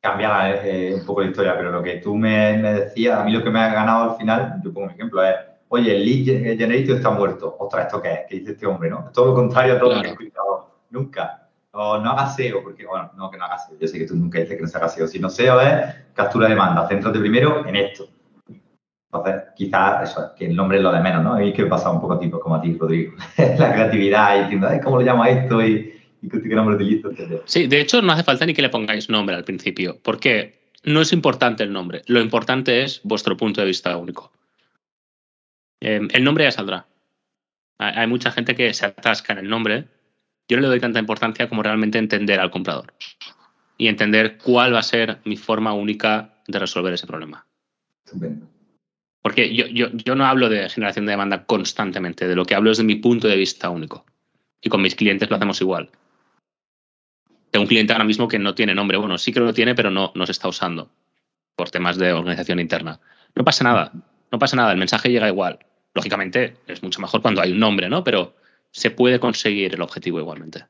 cambia 0.00 0.54
eh, 0.64 0.94
un 0.94 1.04
poco 1.04 1.22
la 1.22 1.28
historia, 1.28 1.56
pero 1.56 1.72
lo 1.72 1.82
que 1.82 1.96
tú 1.96 2.14
me, 2.14 2.56
me, 2.58 2.72
decías, 2.74 3.18
a 3.18 3.24
mí 3.24 3.32
lo 3.32 3.42
que 3.42 3.50
me 3.50 3.58
ha 3.58 3.74
ganado 3.74 4.12
al 4.12 4.16
final, 4.16 4.60
yo 4.62 4.72
pongo 4.72 4.86
un 4.86 4.92
ejemplo, 4.92 5.24
es 5.24 5.34
oye, 5.68 5.96
el 5.96 6.04
lead 6.04 6.56
generator 6.58 6.96
está 6.96 7.10
muerto. 7.10 7.56
Ostras, 7.58 7.86
¿esto 7.86 8.02
qué 8.02 8.12
es? 8.12 8.20
¿Qué 8.28 8.36
dice 8.36 8.52
este 8.52 8.66
hombre, 8.66 8.90
no? 8.90 9.10
todo 9.12 9.26
lo 9.26 9.34
contrario 9.34 9.74
a 9.74 9.78
todo 9.78 9.94
lo 9.94 10.02
que 10.02 10.08
he 10.08 10.10
escuchado 10.12 10.70
nunca. 10.90 11.48
O 11.72 11.98
no 11.98 12.10
hagas 12.10 12.36
SEO, 12.36 12.62
porque, 12.62 12.86
bueno, 12.86 13.10
no 13.16 13.30
que 13.30 13.36
no 13.36 13.44
hagas 13.44 13.66
SEO. 13.66 13.78
Yo 13.78 13.86
sé 13.86 13.98
que 13.98 14.06
tú 14.06 14.16
nunca 14.16 14.38
dices 14.38 14.56
que 14.56 14.62
no 14.62 14.68
se 14.68 14.78
haga 14.78 14.88
SEO. 14.88 15.06
Si 15.06 15.18
no 15.18 15.28
SEO 15.28 15.60
es 15.60 15.94
captura 16.14 16.46
de 16.46 16.54
demanda. 16.54 16.86
Céntrate 16.88 17.18
primero 17.18 17.66
en 17.66 17.76
esto. 17.76 18.06
Entonces, 19.12 19.44
quizás 19.56 20.10
eso, 20.10 20.32
que 20.36 20.46
el 20.46 20.56
nombre 20.56 20.78
es 20.78 20.82
lo 20.82 20.92
de 20.92 21.00
menos, 21.00 21.22
¿no? 21.22 21.34
A 21.34 21.38
mí 21.38 21.52
que 21.52 21.66
pasa 21.66 21.90
un 21.90 22.00
poco 22.00 22.18
tipo 22.18 22.40
como 22.40 22.56
a 22.56 22.60
ti, 22.60 22.76
Rodrigo. 22.76 23.14
la 23.58 23.72
creatividad 23.72 24.36
y 24.36 24.42
diciendo, 24.42 24.68
¿cómo 24.82 25.00
lo 25.00 25.06
llamo 25.06 25.22
a 25.22 25.30
esto? 25.30 25.64
Y, 25.64 25.94
y 26.22 26.28
qué 26.28 26.54
nombre 26.54 26.76
utilizo, 26.76 27.10
Sí, 27.44 27.66
de 27.66 27.80
hecho, 27.80 28.02
no 28.02 28.12
hace 28.12 28.24
falta 28.24 28.46
ni 28.46 28.54
que 28.54 28.62
le 28.62 28.68
pongáis 28.68 29.08
nombre 29.08 29.36
al 29.36 29.44
principio, 29.44 29.98
porque 30.02 30.72
no 30.84 31.00
es 31.00 31.12
importante 31.12 31.62
el 31.62 31.72
nombre. 31.72 32.02
Lo 32.06 32.20
importante 32.20 32.82
es 32.82 33.00
vuestro 33.04 33.36
punto 33.36 33.60
de 33.60 33.66
vista 33.66 33.96
único. 33.96 34.32
Em, 35.80 36.08
el 36.12 36.24
nombre 36.24 36.44
ya 36.44 36.50
saldrá. 36.50 36.86
Hay 37.78 38.06
mucha 38.06 38.30
gente 38.30 38.54
que 38.54 38.72
se 38.72 38.86
atasca 38.86 39.34
en 39.34 39.40
el 39.40 39.48
nombre. 39.48 39.88
Yo 40.48 40.56
no 40.56 40.62
le 40.62 40.68
doy 40.68 40.80
tanta 40.80 40.98
importancia 40.98 41.48
como 41.48 41.62
realmente 41.62 41.98
entender 41.98 42.40
al 42.40 42.50
comprador 42.50 42.94
y 43.76 43.88
entender 43.88 44.38
cuál 44.38 44.72
va 44.74 44.78
a 44.78 44.82
ser 44.82 45.18
mi 45.24 45.36
forma 45.36 45.74
única 45.74 46.40
de 46.46 46.58
resolver 46.58 46.94
ese 46.94 47.06
problema. 47.06 47.46
Porque 49.26 49.52
yo, 49.52 49.66
yo, 49.66 50.14
no 50.14 50.24
hablo 50.24 50.48
de 50.48 50.68
generación 50.68 51.04
de 51.04 51.10
demanda 51.10 51.46
constantemente, 51.46 52.28
de 52.28 52.36
lo 52.36 52.44
que 52.44 52.54
hablo 52.54 52.70
es 52.70 52.78
de 52.78 52.84
mi 52.84 52.94
punto 52.94 53.26
de 53.26 53.34
vista 53.34 53.70
único. 53.70 54.06
Y 54.62 54.68
con 54.68 54.80
mis 54.80 54.94
clientes 54.94 55.28
lo 55.28 55.34
hacemos 55.34 55.60
igual. 55.60 55.90
Tengo 57.50 57.64
un 57.64 57.66
cliente 57.66 57.92
ahora 57.92 58.04
mismo 58.04 58.28
que 58.28 58.38
no 58.38 58.54
tiene 58.54 58.72
nombre. 58.72 58.98
Bueno, 58.98 59.18
sí 59.18 59.32
que 59.32 59.40
lo 59.40 59.52
tiene, 59.52 59.74
pero 59.74 59.90
no, 59.90 60.12
no 60.14 60.26
se 60.26 60.30
está 60.30 60.46
usando 60.46 60.92
por 61.56 61.70
temas 61.70 61.98
de 61.98 62.12
organización 62.12 62.60
interna. 62.60 63.00
No 63.34 63.42
pasa 63.42 63.64
nada, 63.64 63.90
no 64.30 64.38
pasa 64.38 64.54
nada, 64.54 64.70
el 64.70 64.78
mensaje 64.78 65.10
llega 65.10 65.26
igual. 65.26 65.58
Lógicamente 65.92 66.58
es 66.68 66.84
mucho 66.84 67.00
mejor 67.00 67.20
cuando 67.20 67.40
hay 67.40 67.50
un 67.50 67.58
nombre, 67.58 67.88
¿no? 67.88 68.04
Pero 68.04 68.36
se 68.70 68.92
puede 68.92 69.18
conseguir 69.18 69.74
el 69.74 69.82
objetivo 69.82 70.20
igualmente. 70.20 70.66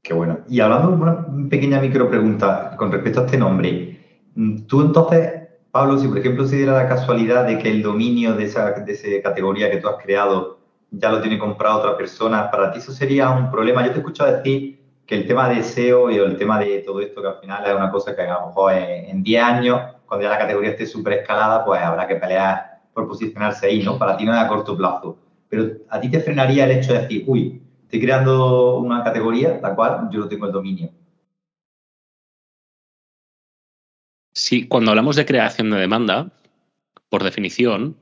Qué 0.00 0.14
bueno. 0.14 0.44
Y 0.48 0.60
hablando 0.60 0.90
de 0.90 0.94
una 0.94 1.48
pequeña 1.48 1.80
micro 1.80 2.08
pregunta 2.08 2.76
con 2.76 2.92
respecto 2.92 3.22
a 3.22 3.24
este 3.24 3.36
nombre, 3.36 4.30
tú 4.68 4.82
entonces, 4.82 5.43
Pablo, 5.74 5.98
si 5.98 6.06
por 6.06 6.18
ejemplo 6.18 6.46
se 6.46 6.54
diera 6.54 6.72
la 6.74 6.88
casualidad 6.88 7.48
de 7.48 7.58
que 7.58 7.68
el 7.68 7.82
dominio 7.82 8.34
de 8.34 8.44
esa, 8.44 8.70
de 8.70 8.92
esa 8.92 9.08
categoría 9.20 9.68
que 9.72 9.78
tú 9.78 9.88
has 9.88 10.00
creado 10.00 10.60
ya 10.92 11.10
lo 11.10 11.20
tiene 11.20 11.36
comprado 11.36 11.80
otra 11.80 11.96
persona, 11.96 12.48
¿para 12.48 12.70
ti 12.70 12.78
eso 12.78 12.92
sería 12.92 13.28
un 13.30 13.50
problema? 13.50 13.82
Yo 13.84 13.88
te 13.88 13.96
he 13.96 13.98
escuchado 13.98 14.36
decir 14.36 14.78
que 15.04 15.16
el 15.16 15.26
tema 15.26 15.48
de 15.48 15.64
SEO 15.64 16.12
y 16.12 16.18
el 16.18 16.36
tema 16.36 16.60
de 16.60 16.78
todo 16.86 17.00
esto, 17.00 17.20
que 17.20 17.26
al 17.26 17.40
final 17.40 17.64
es 17.66 17.74
una 17.74 17.90
cosa 17.90 18.14
que 18.14 18.22
a 18.22 18.34
lo 18.34 18.46
mejor 18.46 18.72
en 18.72 19.20
10 19.24 19.42
años, 19.42 19.80
cuando 20.06 20.22
ya 20.22 20.30
la 20.30 20.38
categoría 20.38 20.70
esté 20.70 20.86
súper 20.86 21.14
escalada, 21.14 21.64
pues 21.64 21.82
habrá 21.82 22.06
que 22.06 22.14
pelear 22.14 22.82
por 22.92 23.08
posicionarse 23.08 23.66
ahí, 23.66 23.82
¿no? 23.82 23.98
Para 23.98 24.16
ti 24.16 24.24
no 24.24 24.32
es 24.32 24.38
a 24.38 24.46
corto 24.46 24.76
plazo. 24.76 25.18
Pero 25.48 25.72
a 25.90 25.98
ti 25.98 26.08
te 26.08 26.20
frenaría 26.20 26.66
el 26.66 26.70
hecho 26.70 26.92
de 26.92 27.00
decir, 27.00 27.24
uy, 27.26 27.60
estoy 27.82 28.00
creando 28.00 28.78
una 28.78 29.02
categoría, 29.02 29.58
la 29.60 29.74
cual 29.74 30.08
yo 30.12 30.20
no 30.20 30.28
tengo 30.28 30.46
el 30.46 30.52
dominio. 30.52 30.90
Sí, 34.34 34.66
cuando 34.66 34.90
hablamos 34.90 35.14
de 35.14 35.26
creación 35.26 35.70
de 35.70 35.78
demanda, 35.78 36.32
por 37.08 37.22
definición, 37.22 37.96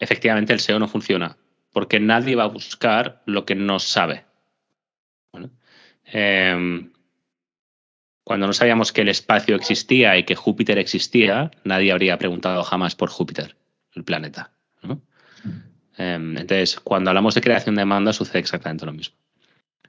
efectivamente 0.00 0.52
el 0.52 0.58
SEO 0.58 0.80
no 0.80 0.88
funciona, 0.88 1.36
porque 1.72 2.00
nadie 2.00 2.34
va 2.34 2.44
a 2.44 2.48
buscar 2.48 3.22
lo 3.24 3.46
que 3.46 3.54
no 3.54 3.78
sabe. 3.78 4.24
Em, 6.04 6.92
cuando 8.24 8.48
no 8.48 8.52
sabíamos 8.52 8.92
que 8.92 9.02
el 9.02 9.08
espacio 9.08 9.54
existía 9.54 10.16
y 10.16 10.24
que 10.24 10.34
Júpiter 10.34 10.76
existía, 10.78 11.52
nadie 11.62 11.92
habría 11.92 12.18
preguntado 12.18 12.64
jamás 12.64 12.96
por 12.96 13.08
Júpiter, 13.10 13.56
el 13.94 14.02
planeta. 14.02 14.50
Em, 15.96 16.36
entonces, 16.36 16.80
cuando 16.80 17.10
hablamos 17.10 17.34
de 17.36 17.42
creación 17.42 17.76
de 17.76 17.82
demanda, 17.82 18.12
sucede 18.12 18.40
exactamente 18.40 18.86
lo 18.86 18.92
mismo. 18.92 19.16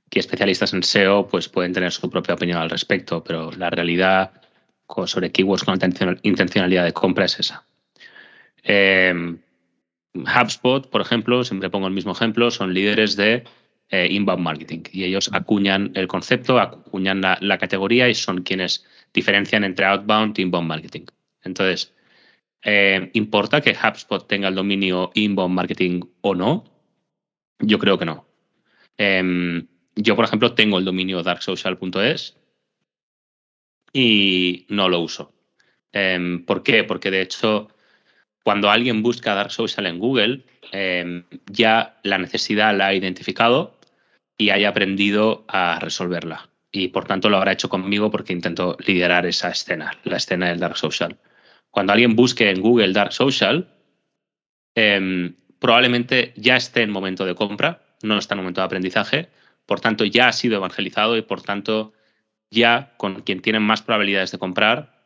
Aquí 0.05 0.19
especialistas 0.19 0.73
en 0.73 0.83
SEO 0.83 1.27
pues, 1.27 1.49
pueden 1.49 1.73
tener 1.73 1.91
su 1.91 2.07
propia 2.09 2.35
opinión 2.35 2.59
al 2.59 2.69
respecto, 2.69 3.23
pero 3.23 3.51
la 3.53 3.69
realidad 3.71 4.41
sobre 5.05 5.31
keywords 5.31 5.63
con 5.63 5.79
intencionalidad 6.23 6.85
de 6.85 6.93
compra 6.93 7.25
es 7.25 7.39
esa. 7.39 7.65
Em, 8.63 9.39
HubSpot, 10.13 10.89
por 10.89 11.01
ejemplo, 11.01 11.43
siempre 11.43 11.69
pongo 11.69 11.87
el 11.87 11.93
mismo 11.93 12.11
ejemplo, 12.11 12.51
son 12.51 12.73
líderes 12.73 13.15
de 13.15 13.43
eh, 13.89 14.07
inbound 14.09 14.43
marketing 14.43 14.83
y 14.91 15.03
ellos 15.05 15.29
acuñan 15.33 15.91
el 15.95 16.07
concepto, 16.07 16.59
acuñan 16.59 17.21
la, 17.21 17.57
categoría 17.57 18.09
y 18.09 18.13
son 18.13 18.43
quienes 18.43 18.85
diferencian 19.13 19.63
entre 19.63 19.85
outbound 19.85 20.37
e 20.37 20.41
inbound 20.41 20.67
marketing. 20.67 21.05
Entonces, 21.43 21.93
eh, 22.63 23.09
¿importa 23.13 23.61
que 23.61 23.75
HubSpot 23.75 24.27
tenga 24.27 24.49
el 24.49 24.55
dominio 24.55 25.11
inbound 25.13 25.55
marketing 25.55 26.01
o 26.21 26.35
no? 26.35 26.65
Yo 27.59 27.79
creo 27.79 27.97
que 27.97 28.05
no. 28.05 28.25
Em, 28.97 29.67
yo, 29.95 30.15
por 30.15 30.25
ejemplo, 30.25 30.53
tengo 30.53 30.77
el 30.77 30.85
dominio 30.85 31.23
darksocial.es 31.23 32.40
y 33.93 34.65
no 34.69 34.89
lo 34.89 34.99
uso. 34.99 35.33
Em, 35.91 36.45
¿Por 36.45 36.63
qué? 36.63 36.83
Porque 36.83 37.11
de 37.11 37.21
hecho 37.21 37.69
cuando 38.43 38.69
alguien 38.69 39.03
busca 39.03 39.35
Dark 39.35 39.51
Social 39.51 39.85
en 39.85 39.99
Google, 39.99 40.45
em, 40.71 41.25
ya 41.45 41.99
la 42.03 42.17
necesidad 42.17 42.75
la 42.75 42.87
ha 42.87 42.93
identificado 42.93 43.79
y 44.37 44.49
haya 44.49 44.69
aprendido 44.69 45.45
a 45.47 45.79
resolverla. 45.79 46.49
Y 46.71 46.87
por 46.87 47.05
tanto 47.05 47.29
lo 47.29 47.37
habrá 47.37 47.51
hecho 47.51 47.69
conmigo 47.69 48.09
porque 48.09 48.33
intento 48.33 48.77
liderar 48.85 49.25
esa 49.25 49.49
escena, 49.49 49.91
la 50.03 50.17
escena 50.17 50.49
del 50.49 50.59
Dark 50.59 50.77
Social. 50.77 51.19
Cuando 51.69 51.93
alguien 51.93 52.15
busque 52.15 52.49
en 52.49 52.61
Google 52.61 52.93
Dark 52.93 53.13
Social, 53.13 53.67
em, 54.75 55.35
probablemente 55.59 56.33
ya 56.35 56.55
esté 56.55 56.81
en 56.81 56.89
momento 56.89 57.25
de 57.25 57.35
compra, 57.35 57.83
no 58.01 58.17
está 58.17 58.33
en 58.33 58.39
momento 58.39 58.61
de 58.61 58.65
aprendizaje, 58.65 59.29
por 59.65 59.79
tanto 59.79 60.05
ya 60.05 60.29
ha 60.29 60.33
sido 60.33 60.55
evangelizado 60.55 61.17
y 61.17 61.21
por 61.21 61.43
tanto 61.43 61.93
ya 62.51 62.93
con 62.97 63.21
quien 63.21 63.41
tiene 63.41 63.59
más 63.59 63.81
probabilidades 63.81 64.31
de 64.31 64.37
comprar, 64.37 65.01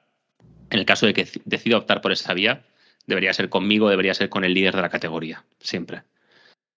en 0.69 0.79
el 0.79 0.85
caso 0.85 1.05
de 1.05 1.13
que 1.13 1.27
decida 1.45 1.77
optar 1.77 2.01
por 2.01 2.11
esa 2.11 2.33
vía, 2.33 2.65
debería 3.05 3.33
ser 3.33 3.49
conmigo, 3.49 3.89
debería 3.89 4.13
ser 4.13 4.29
con 4.29 4.43
el 4.43 4.53
líder 4.53 4.75
de 4.75 4.81
la 4.81 4.89
categoría, 4.89 5.45
siempre. 5.59 6.03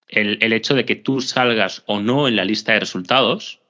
El, 0.08 0.52
hecho 0.52 0.74
de 0.74 0.84
que 0.84 0.96
tú 0.96 1.20
salgas 1.20 1.82
o 1.86 2.00
no 2.00 2.28
en 2.28 2.36
la 2.36 2.44
lista 2.44 2.72
de 2.72 2.80
resultados, 2.80 3.60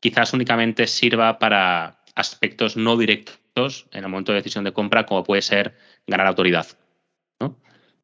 quizás 0.00 0.32
únicamente 0.32 0.86
sirva 0.86 1.38
para 1.38 2.02
aspectos 2.14 2.76
no 2.76 2.96
directos 2.96 3.86
en 3.92 4.04
el 4.04 4.10
momento 4.10 4.32
de 4.32 4.36
decisión 4.36 4.64
de 4.64 4.72
compra, 4.72 5.04
como 5.04 5.24
puede 5.24 5.42
ser 5.42 5.76
ganar 6.06 6.26
autoridad. 6.26 6.66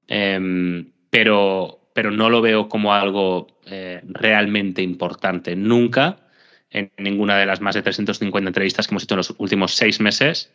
Em, 0.08 0.92
pero, 1.10 1.90
pero 1.94 2.10
no 2.10 2.30
lo 2.30 2.40
veo 2.40 2.68
como 2.68 2.92
algo 2.92 3.46
eh, 3.64 4.02
realmente 4.04 4.82
importante. 4.82 5.56
Nunca, 5.56 6.25
en 6.76 6.92
ninguna 6.98 7.36
de 7.38 7.46
las 7.46 7.60
más 7.60 7.74
de 7.74 7.82
350 7.82 8.48
entrevistas 8.48 8.86
que 8.86 8.94
hemos 8.94 9.04
hecho 9.04 9.14
en 9.14 9.18
los 9.18 9.34
últimos 9.38 9.74
seis 9.74 10.00
meses, 10.00 10.52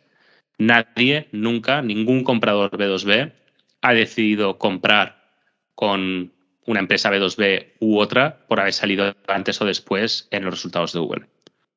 Nadie, 0.58 1.28
nunca, 1.32 1.82
ningún 1.82 2.24
comprador 2.24 2.70
B2B 2.70 3.32
ha 3.80 3.94
decidido 3.94 4.58
comprar 4.58 5.32
con 5.74 6.32
una 6.66 6.80
empresa 6.80 7.10
B2B 7.10 7.72
u 7.80 7.98
otra 7.98 8.46
por 8.46 8.60
haber 8.60 8.72
salido 8.72 9.14
antes 9.26 9.60
o 9.60 9.64
después 9.64 10.28
en 10.30 10.44
los 10.44 10.54
resultados 10.54 10.92
de 10.92 11.00
Google. 11.00 11.26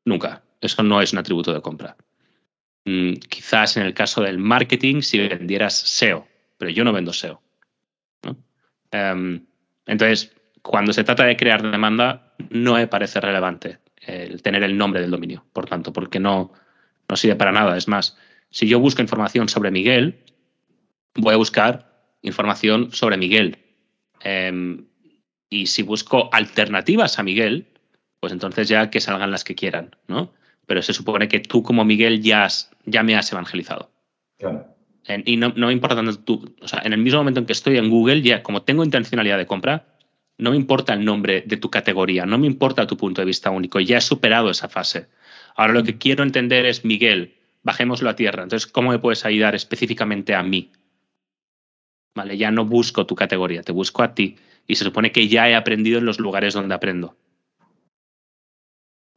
Nunca. 0.04 0.44
Eso 0.62 0.84
no 0.84 1.02
es 1.02 1.14
un 1.14 1.20
atributo 1.20 1.54
de 1.54 1.62
compra. 1.62 1.96
Mm, 2.86 3.14
quizás 3.14 3.78
en 3.78 3.84
el 3.84 3.94
caso 3.94 4.22
del 4.22 4.38
marketing 4.38 5.02
si 5.02 5.18
vendieras 5.18 5.74
SEO, 5.76 6.28
pero 6.58 6.70
yo 6.70 6.84
no 6.84 6.94
vendo 6.94 7.14
SEO. 7.14 7.42
Em, 8.92 9.46
entonces, 9.88 10.32
cuando 10.62 10.94
se 10.94 11.04
trata 11.04 11.26
de 11.26 11.36
crear 11.36 11.62
demanda, 11.64 12.36
no 12.50 12.76
me 12.76 12.88
parece 12.88 13.20
relevante 13.20 13.80
el 14.08 14.42
tener 14.42 14.64
el 14.64 14.78
nombre 14.78 15.02
del 15.02 15.12
dominio, 15.12 15.46
por 15.54 15.66
tanto, 15.66 15.94
porque 15.94 16.20
no, 16.20 16.54
no 17.10 17.16
sirve 17.16 17.36
para 17.36 17.52
nada. 17.52 17.78
Es 17.78 17.88
más, 17.88 18.18
si 18.50 18.68
yo 18.68 18.80
busco 18.80 19.02
información 19.02 19.50
sobre 19.50 19.72
Miguel, 19.72 20.24
voy 21.16 21.34
a 21.34 21.38
buscar 21.38 21.92
información 22.22 22.92
sobre 22.92 23.18
Miguel. 23.18 23.58
Em, 24.22 24.86
y 25.50 25.68
si 25.68 25.84
busco 25.84 26.30
alternativas 26.32 27.20
a 27.20 27.24
Miguel, 27.24 27.68
pues 28.20 28.34
entonces 28.34 28.68
ya 28.68 28.90
que 28.90 29.02
salgan 29.02 29.32
las 29.32 29.44
que 29.44 29.56
quieran, 29.56 29.96
¿no? 30.08 30.34
Pero 30.66 30.82
se 30.82 30.94
supone 30.94 31.28
que 31.28 31.40
tú 31.40 31.64
como 31.64 31.86
Miguel 31.86 32.22
ya, 32.22 32.48
ya 32.86 33.04
me 33.04 33.16
has 33.16 33.32
evangelizado. 33.32 33.92
Claro. 34.38 34.66
y 35.24 35.38
no, 35.38 35.54
no 35.56 35.68
me 35.68 35.74
importa 35.74 35.96
tanto 35.96 36.20
tú, 36.20 36.56
o 36.62 36.68
sea, 36.68 36.82
en 36.84 36.92
el 36.92 37.00
mismo 37.00 37.20
momento 37.20 37.40
en 37.40 37.46
que 37.46 37.54
estoy 37.54 37.78
en 37.78 37.90
Google, 37.90 38.22
ya 38.22 38.44
como 38.44 38.64
tengo 38.64 38.84
intencionalidad 38.84 39.38
de 39.38 39.46
compra, 39.46 39.95
no 40.38 40.52
me 40.52 40.58
importa 40.58 40.94
el 40.94 41.06
nombre 41.06 41.44
de 41.46 41.58
tu 41.58 41.70
categoría, 41.70 42.26
no 42.26 42.38
me 42.38 42.48
importa 42.48 42.88
tu 42.88 42.98
punto 42.98 43.22
de 43.22 43.26
vista 43.26 43.50
único, 43.50 43.80
ya 43.80 43.98
he 43.98 44.02
superado 44.02 44.50
esa 44.50 44.70
fase. 44.70 45.08
Ahora 45.56 45.74
lo 45.74 45.84
que 45.84 45.98
quiero 45.98 46.24
entender 46.24 46.66
es, 46.66 46.84
Miguel, 46.84 47.36
bajémoslo 47.64 48.10
a 48.10 48.16
tierra. 48.16 48.44
Entonces, 48.44 48.70
¿cómo 48.72 48.92
me 48.92 49.00
puedes 49.00 49.26
ayudar 49.26 49.56
específicamente 49.56 50.36
a 50.36 50.44
mí? 50.44 50.72
Vale, 52.16 52.38
ya 52.38 52.52
no 52.52 52.66
busco 52.66 53.06
tu 53.06 53.16
categoría, 53.16 53.62
te 53.62 53.72
busco 53.72 54.04
a 54.04 54.14
ti. 54.14 54.38
Y 54.68 54.76
se 54.76 54.84
supone 54.84 55.12
que 55.12 55.28
ya 55.28 55.50
he 55.50 55.56
aprendido 55.56 56.00
en 56.00 56.06
los 56.06 56.20
lugares 56.20 56.54
donde 56.54 56.76
aprendo. 56.76 57.16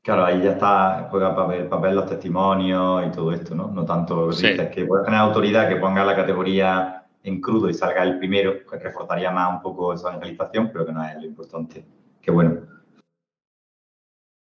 Claro, 0.02 0.24
ahí 0.24 0.42
ya 0.42 0.52
está, 0.52 1.08
juega 1.10 1.34
papel, 1.34 1.66
papel 1.66 1.94
los 1.94 2.08
testimonios 2.08 3.06
y 3.06 3.10
todo 3.10 3.32
esto, 3.32 3.54
¿no? 3.54 3.68
No 3.68 3.84
tanto 3.84 4.30
que 4.30 4.84
puedes 4.86 5.04
tener 5.04 5.20
autoridad 5.20 5.68
que 5.68 5.76
ponga 5.76 6.04
la 6.04 6.16
categoría 6.16 6.97
en 7.22 7.40
crudo 7.40 7.68
y 7.68 7.74
salga 7.74 8.02
el 8.02 8.18
primero, 8.18 8.64
que 8.66 8.78
reforzaría 8.78 9.30
más 9.30 9.56
un 9.56 9.62
poco 9.62 9.92
esa 9.92 10.10
evangelización, 10.10 10.70
pero 10.72 10.86
que 10.86 10.92
no 10.92 11.04
es 11.04 11.16
lo 11.16 11.24
importante. 11.24 11.84
Qué 12.22 12.30
bueno. 12.30 12.66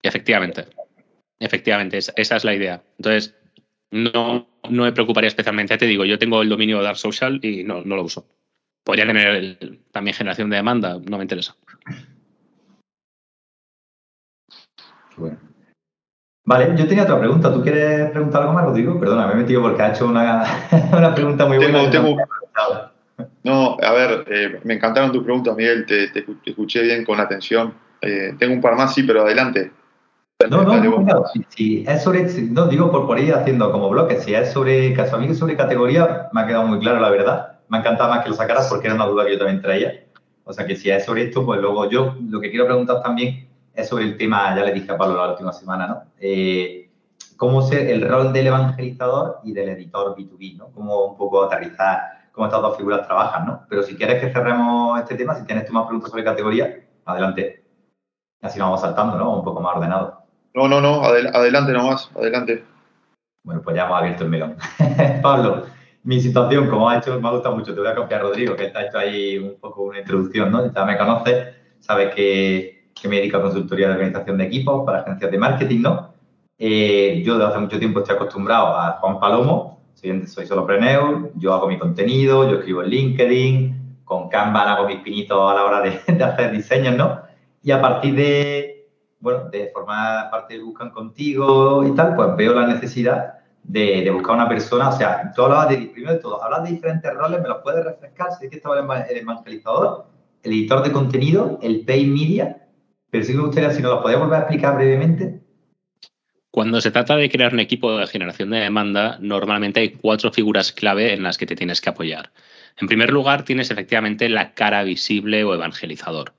Efectivamente. 0.03 0.67
Efectivamente, 1.41 1.99
esa 1.99 2.37
es 2.37 2.45
la 2.45 2.55
idea. 2.55 2.83
Entonces, 2.99 3.37
no, 3.91 4.49
no 4.69 4.83
me 4.83 4.93
preocuparía 4.93 5.29
especialmente. 5.29 5.75
Ya 5.75 5.79
te 5.79 5.87
digo, 5.87 6.05
yo 6.05 6.19
tengo 6.19 6.43
el 6.43 6.49
dominio 6.49 6.79
de 6.79 6.85
Dark 6.85 6.99
Social 6.99 7.39
y 7.43 7.65
no, 7.65 7.81
lo 7.81 8.03
uso. 8.03 8.27
Podría 8.85 9.07
tener 9.07 9.59
también 9.93 10.15
generación 10.15 10.51
de 10.51 10.57
demanda, 10.57 10.99
no 10.99 11.19
me 11.19 11.25
interesa. 11.25 11.57
Vale, 16.49 16.75
yo 16.77 16.89
tenía 16.89 17.05
otra 17.05 17.19
pregunta. 17.19 17.53
¿Tú 17.53 17.61
quieres 17.61 18.11
preguntar 18.11 18.41
algo 18.41 18.55
más, 18.55 18.65
Rodrigo? 18.65 18.99
Perdona, 18.99 19.27
me 19.27 19.35
he 19.35 19.37
metido 19.37 19.61
porque 19.61 19.83
ha 19.83 19.91
hecho 19.91 20.07
una, 20.07 20.45
pregunta 21.15 21.45
muy 21.45 21.59
buena. 21.59 21.83
no, 21.83 22.91
No, 23.45 23.77
a 23.83 23.93
ver, 23.93 24.25
eh, 24.27 24.59
me 24.65 24.73
encantaron 24.73 25.13
tus 25.13 25.23
preguntas, 25.23 25.55
Miguel, 25.55 25.85
te, 25.85 26.11
escuché 26.47 26.81
bien 26.81 27.05
con 27.05 27.21
atención. 27.21 27.75
Eh, 28.01 28.35
tengo 28.39 28.55
un 28.55 28.63
par 28.63 28.77
más, 28.77 28.95
sí, 28.95 29.03
pero 29.03 29.25
adelante. 29.25 29.73
No, 30.49 30.63
no, 30.63 30.79
no, 30.79 31.25
si, 31.51 31.85
es 31.87 32.03
sobre, 32.03 32.25
no 32.45 32.67
digo 32.67 32.91
por, 32.91 33.07
por 33.07 33.21
ir 33.21 33.35
haciendo 33.35 33.71
como 33.71 33.91
bloques, 33.91 34.23
si 34.23 34.35
es 34.35 34.51
sobre, 34.51 34.95
caso 34.95 35.17
a 35.17 35.19
mí 35.19 35.35
sobre 35.35 35.55
categoría, 35.55 36.31
me 36.33 36.41
ha 36.41 36.47
quedado 36.47 36.67
muy 36.67 36.79
claro 36.79 36.99
la 36.99 37.11
verdad. 37.11 37.59
Me 37.69 37.77
ha 37.77 37.81
encantado 37.81 38.09
más 38.09 38.23
que 38.25 38.31
lo 38.31 38.35
sacaras 38.35 38.69
porque 38.69 38.87
era 38.87 38.97
una 38.97 39.05
duda 39.05 39.27
que 39.27 39.33
yo 39.33 39.39
también 39.39 39.61
traía. 39.61 40.03
O 40.45 40.55
sea 40.55 40.65
que 40.65 40.77
si 40.77 40.89
es 40.89 41.05
sobre 41.05 41.25
esto, 41.25 41.45
pues 41.45 41.61
luego 41.61 41.91
yo 41.91 42.17
lo 42.27 42.41
que 42.41 42.49
quiero 42.49 42.65
preguntar 42.65 43.03
también 43.03 43.48
es 43.79 43.89
sobre 43.89 44.05
el 44.05 44.17
tema, 44.17 44.57
ya 44.57 44.65
le 44.65 44.73
dije 44.73 44.91
a 44.91 44.99
Pablo 44.99 45.17
la 45.17 45.31
última 45.31 45.53
semana, 45.53 45.87
¿no? 45.87 46.03
Eh, 46.19 46.91
cómo 47.37 47.63
ser 47.63 47.89
el 47.89 48.09
rol 48.09 48.33
del 48.33 48.49
evangelizador 48.49 49.39
y 49.45 49.53
del 49.53 49.69
editor 49.69 50.17
B2B, 50.17 50.57
¿no? 50.57 50.73
Cómo 50.73 51.05
un 51.05 51.17
poco 51.17 51.45
aterrizar 51.45 52.27
cómo 52.33 52.47
estas 52.47 52.61
dos 52.61 52.77
figuras 52.77 53.07
trabajan, 53.07 53.47
¿no? 53.47 53.63
Pero 53.69 53.85
si 53.85 53.95
quieres 53.95 54.21
que 54.21 54.33
cerremos 54.33 54.99
este 54.99 55.15
tema, 55.15 55.37
si 55.37 55.45
tienes 55.45 55.65
tú 55.65 55.73
más 55.73 55.85
preguntas 55.85 56.11
sobre 56.11 56.25
categoría, 56.25 56.89
adelante. 57.05 57.65
Así 58.43 58.59
vamos 58.59 58.81
saltando, 58.81 59.17
¿no? 59.17 59.37
Un 59.37 59.45
poco 59.45 59.61
más 59.61 59.77
ordenado. 59.77 60.25
No, 60.55 60.67
no, 60.67 60.81
no, 60.81 61.05
adelante 61.05 61.73
nomás, 61.73 62.11
adelante. 62.17 62.65
Bueno, 63.45 63.63
pues 63.63 63.77
ya 63.77 63.87
hemos 63.87 63.99
abierto 63.99 64.25
el 64.25 64.31
melón. 64.31 64.57
Pablo, 65.23 65.67
mi 66.03 66.21
situación, 66.21 66.69
como 66.69 66.89
ha 66.89 66.99
hecho, 66.99 67.21
me 67.21 67.29
ha 67.29 67.33
gustado 67.33 67.55
mucho. 67.55 67.73
Te 67.73 67.81
voy 67.81 67.89
a 67.89 67.95
copiar, 67.95 68.23
Rodrigo, 68.23 68.57
que 68.57 68.67
está 68.67 68.87
hecho 68.87 68.99
ahí 68.99 69.39
un 69.39 69.55
poco 69.61 69.83
una 69.83 70.01
introducción, 70.01 70.51
¿no? 70.51 70.73
Ya 70.73 70.85
me 70.85 70.99
conoces, 70.99 71.55
sabes 71.79 72.13
que, 72.13 72.78
que 73.01 73.09
me 73.09 73.17
dedico 73.17 73.39
a 73.39 73.43
consultoría 73.43 73.89
de 73.89 73.95
organización 73.95 74.39
de 74.39 74.45
equipos 74.45 74.85
para 74.85 75.01
agencias 75.01 75.31
de 75.31 75.39
marketing, 75.39 75.81
¿no? 75.83 76.13
Eh, 76.59 77.23
yo 77.25 77.35
desde 77.35 77.51
hace 77.51 77.59
mucho 77.59 77.79
tiempo 77.79 78.01
estoy 78.01 78.17
acostumbrado 78.17 78.77
a 78.77 78.99
Juan 79.01 79.21
Palomo, 79.21 79.81
soy, 79.95 80.27
soy 80.27 80.47
solopreneur, 80.47 81.31
yo 81.37 81.55
hago 81.55 81.69
mi 81.69 81.79
contenido, 81.79 82.51
yo 82.51 82.59
escribo 82.59 82.83
en 82.83 82.91
LinkedIn, 82.91 84.03
con 84.05 84.29
Canva 84.29 84.73
hago 84.73 84.89
mis 84.89 85.01
pinitos 85.01 85.39
a 85.51 85.55
la 85.55 85.65
hora 85.65 85.81
de, 85.81 86.01
de 86.13 86.25
hacer 86.25 86.51
diseños, 86.51 86.97
¿no? 86.97 87.21
Y 87.63 87.71
a 87.71 87.81
partir 87.81 88.15
de, 88.15 88.89
bueno, 89.21 89.49
de 89.51 89.71
formar 89.73 90.31
parte 90.31 90.55
de 90.55 90.63
Buscan 90.63 90.91
Contigo 90.91 91.87
y 91.87 91.95
tal, 91.95 92.17
pues 92.17 92.37
veo 92.37 92.55
la 92.55 92.67
necesidad 92.67 93.39
de, 93.69 94.11
buscar 94.11 94.35
una 94.35 94.49
persona, 94.49 94.89
o 94.89 94.93
sea, 94.93 95.31
tú 95.35 95.43
hablabas 95.43 95.69
de, 95.69 95.77
primero 95.93 96.15
de 96.15 96.21
todo, 96.21 96.43
hablas 96.43 96.65
de 96.65 96.71
diferentes 96.71 97.13
roles, 97.15 97.41
¿me 97.43 97.49
los 97.49 97.59
puedes 97.59 97.85
refrescar? 97.85 98.33
Sé 98.33 98.49
que 98.49 98.57
estaba 98.57 98.79
el 98.79 99.17
evangelizador, 99.17 100.07
el 100.43 100.53
editor 100.53 100.83
de 100.83 100.93
contenido, 100.93 101.59
el 101.63 101.85
pay 101.85 102.07
media, 102.07 102.68
pero 103.11 103.25
sí 103.25 103.35
me 103.35 103.43
gustaría, 103.43 103.71
si 103.71 103.83
nos 103.83 103.93
lo 103.93 104.03
podías 104.03 104.21
volver 104.21 104.37
a 104.37 104.43
explicar 104.43 104.77
brevemente. 104.77 105.41
Cuando 106.51 106.81
se 106.81 106.91
trata 106.91 107.17
de 107.17 107.31
crear 107.31 107.53
un 107.53 107.61
equipo 107.61 107.97
de 107.97 108.07
generación 108.07 108.51
de 108.51 108.59
demanda, 108.59 109.19
normalmente 109.21 109.81
hay 109.81 109.91
cuatro 109.91 110.33
figuras 110.33 110.73
clave 110.73 111.13
en 111.13 111.23
las 111.23 111.39
que 111.39 111.47
te 111.47 111.57
tienes 111.57 111.81
que 111.81 111.91
apoyar. 111.91 112.33
En 112.79 112.89
primer 112.89 113.11
lugar, 113.11 113.45
tienes 113.45 113.71
efectivamente 113.71 114.29
la 114.29 114.55
cara 114.55 114.83
visible 114.83 115.45
o 115.45 115.55
evangelizador. 115.55 116.35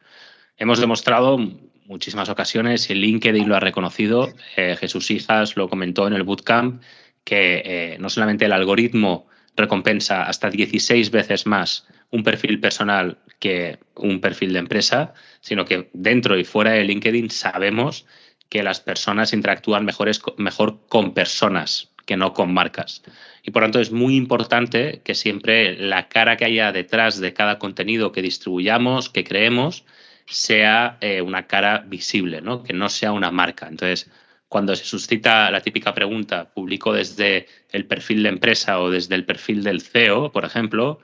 Hemos 0.58 0.80
demostrado 0.80 1.38
muchísimas 1.86 2.30
ocasiones, 2.30 2.90
y 2.90 2.96
LinkedIn 2.96 3.50
lo 3.50 3.56
ha 3.56 3.60
reconocido, 3.60 4.30
eh, 4.56 4.76
Jesús 4.80 5.10
Hijas 5.10 5.58
lo 5.58 5.70
comentó 5.70 6.08
en 6.08 6.14
el 6.14 6.24
bootcamp, 6.24 6.82
que 7.24 7.62
eh, 7.66 7.98
no 8.00 8.10
solamente 8.10 8.46
el 8.46 8.52
algoritmo 8.52 9.28
recompensa 9.56 10.24
hasta 10.24 10.50
16 10.50 11.12
veces 11.12 11.46
más 11.46 11.88
un 12.12 12.24
perfil 12.24 12.60
personal 12.60 13.18
que 13.40 13.80
un 13.96 14.22
perfil 14.22 14.54
de 14.54 14.60
empresa, 14.60 15.14
sino 15.42 15.66
que 15.66 15.90
dentro 15.94 16.38
y 16.38 16.44
fuera 16.44 16.72
de 16.72 16.84
LinkedIn 16.84 17.30
sabemos 17.30 18.06
que 18.50 18.64
las 18.64 18.80
personas 18.80 19.34
interactúan 19.34 19.86
mejores, 19.86 20.22
mejor 20.38 20.80
con 20.88 21.14
personas 21.14 21.92
que 22.06 22.18
no 22.18 22.34
con 22.34 22.52
marcas. 22.52 23.04
Y 23.44 23.52
por 23.52 23.62
tanto 23.62 23.80
es 23.80 23.92
muy 23.92 24.16
importante 24.16 25.02
que 25.04 25.14
siempre 25.14 25.76
la 25.76 26.08
cara 26.08 26.38
que 26.38 26.46
haya 26.46 26.72
detrás 26.72 27.20
de 27.20 27.34
cada 27.34 27.60
contenido 27.60 28.12
que 28.12 28.24
distribuyamos, 28.24 29.10
que 29.10 29.24
creemos, 29.24 29.86
sea 30.26 30.98
eh, 31.02 31.22
una 31.22 31.46
cara 31.46 31.84
visible, 31.88 32.42
¿no? 32.42 32.64
que 32.64 32.74
no 32.74 32.90
sea 32.90 33.12
una 33.12 33.30
marca. 33.30 33.68
Entonces, 33.68 34.10
cuando 34.48 34.76
se 34.76 34.86
suscita 34.86 35.52
la 35.52 35.62
típica 35.62 35.94
pregunta, 35.94 36.50
publico 36.52 36.94
desde 36.94 37.46
el 37.70 37.86
perfil 37.86 38.24
de 38.24 38.30
empresa 38.30 38.80
o 38.80 38.90
desde 38.90 39.14
el 39.14 39.26
perfil 39.26 39.64
del 39.64 39.82
CEO, 39.82 40.32
por 40.32 40.46
ejemplo, 40.46 41.00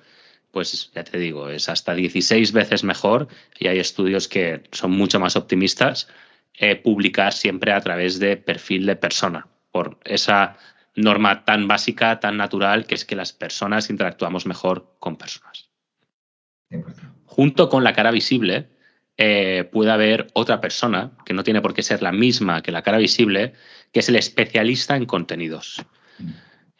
pues 0.56 0.89
ya 0.96 1.04
te 1.04 1.18
digo, 1.18 1.50
es 1.50 1.68
hasta 1.68 1.94
16 1.94 2.54
veces 2.54 2.86
mejor 2.86 3.28
y 3.60 3.68
hay 3.68 3.78
estudios 3.78 4.30
que 4.30 4.63
son 4.72 4.91
mucho 4.91 5.20
más 5.20 5.36
optimistas 5.36 6.08
eh, 6.54 6.78
publicar 6.78 7.34
siempre 7.34 7.74
a 7.74 7.82
través 7.82 8.20
de 8.20 8.38
perfil 8.38 8.86
de 8.86 8.96
persona, 8.96 9.50
por 9.74 10.00
esa 10.06 10.56
norma 10.96 11.44
tan 11.44 11.68
básica, 11.68 12.22
tan 12.22 12.38
natural, 12.38 12.86
que 12.86 12.96
es 12.96 13.04
que 13.04 13.18
las 13.18 13.34
personas 13.34 13.89
interactuamos 13.89 14.46
mejor 14.46 14.96
con 15.00 15.18
personas. 15.18 15.72
Junto 17.26 17.68
con 17.68 17.84
la 17.84 17.91
cara 17.91 18.12
visible, 18.12 18.70
eh, 19.18 19.68
puede 19.74 19.91
haber 19.91 20.28
otra 20.36 20.62
persona, 20.62 21.12
que 21.26 21.34
no 21.34 21.44
tiene 21.44 21.62
por 21.62 21.74
qué 21.74 21.84
ser 21.84 22.02
la 22.02 22.13
misma 22.13 22.62
que 22.62 22.72
la 22.72 22.82
cara 22.82 22.98
visible, 22.98 23.52
que 23.91 24.00
es 24.00 24.08
el 24.08 24.15
especialista 24.15 24.96
en 24.96 25.06
contenidos. 25.06 25.86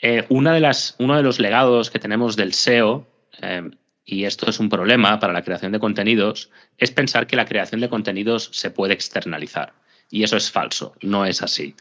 Eh, 0.02 0.26
una 0.30 0.54
de 0.54 0.62
las, 0.62 0.96
uno 0.98 1.18
de 1.18 1.24
los 1.24 1.42
legados 1.42 1.92
que 1.92 2.00
tenemos 2.00 2.38
del 2.38 2.54
SEO, 2.54 3.14
eh, 3.42 3.70
y 4.06 4.26
esto 4.26 4.50
es 4.50 4.60
un 4.60 4.70
problema 4.70 5.20
para 5.20 5.34
la 5.34 5.44
creación 5.44 5.72
de 5.72 5.80
contenidos, 5.80 6.52
es 6.78 6.92
pensar 6.92 7.26
que 7.26 7.36
la 7.36 7.46
creación 7.46 7.82
de 7.82 7.90
contenidos 7.90 8.50
se 8.54 8.70
puede 8.70 8.94
externalizar. 8.94 9.74
Y 10.12 10.24
eso 10.24 10.38
es 10.38 10.52
falso, 10.52 10.94
no 11.02 11.26
es 11.26 11.42
así. 11.42 11.76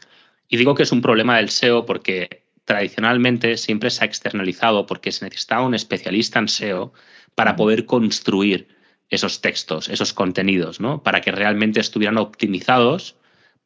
Y 0.47 0.57
digo 0.57 0.73
que 0.73 0.83
es 0.83 0.91
un 0.91 1.01
problema 1.01 1.37
del 1.37 1.49
SEO 1.49 1.85
porque 1.85 2.43
tradicionalmente 2.65 3.57
siempre 3.57 3.91
se 3.91 4.03
ha 4.03 4.07
externalizado 4.07 4.87
porque 4.87 5.11
se 5.11 5.23
necesitaba 5.23 5.65
un 5.65 5.75
especialista 5.75 6.39
en 6.39 6.47
SEO 6.47 6.93
para 7.35 7.55
poder 7.55 7.85
construir 7.85 8.67
esos 9.09 9.41
textos, 9.41 9.87
esos 9.87 10.13
contenidos, 10.13 10.79
¿no? 10.79 11.03
Para 11.03 11.21
que 11.21 11.31
realmente 11.31 11.79
estuvieran 11.79 12.17
optimizados 12.17 13.17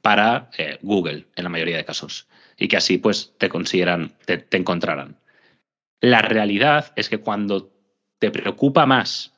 para 0.01 0.49
eh, 0.57 0.77
Google, 0.81 1.27
en 1.35 1.43
la 1.45 1.49
mayoría 1.49 1.77
de 1.77 1.85
casos, 1.85 2.27
y 2.57 2.67
que 2.67 2.77
así 2.77 2.97
pues 2.97 3.33
te 3.37 3.47
consiguieran, 3.47 4.13
te, 4.25 4.37
te 4.37 4.57
encontraran. 4.57 5.17
La 6.01 6.21
realidad 6.21 6.91
es 6.97 7.07
que 7.07 7.19
cuando 7.19 7.71
te 8.19 8.31
preocupa 8.31 8.85
más 8.85 9.33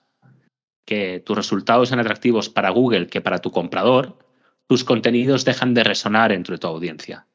que 0.86 1.20
tus 1.20 1.38
resultados 1.38 1.90
sean 1.90 2.00
atractivos 2.00 2.50
para 2.50 2.72
Google 2.72 3.08
que 3.08 3.22
para 3.22 3.40
tu 3.40 3.52
comprador, 3.52 4.18
tus 4.68 4.84
contenidos 4.84 5.46
dejan 5.46 5.74
de 5.74 5.84
resonar 5.84 6.32
entre 6.32 6.58
tu 6.58 6.68
audiencia. 6.68 7.28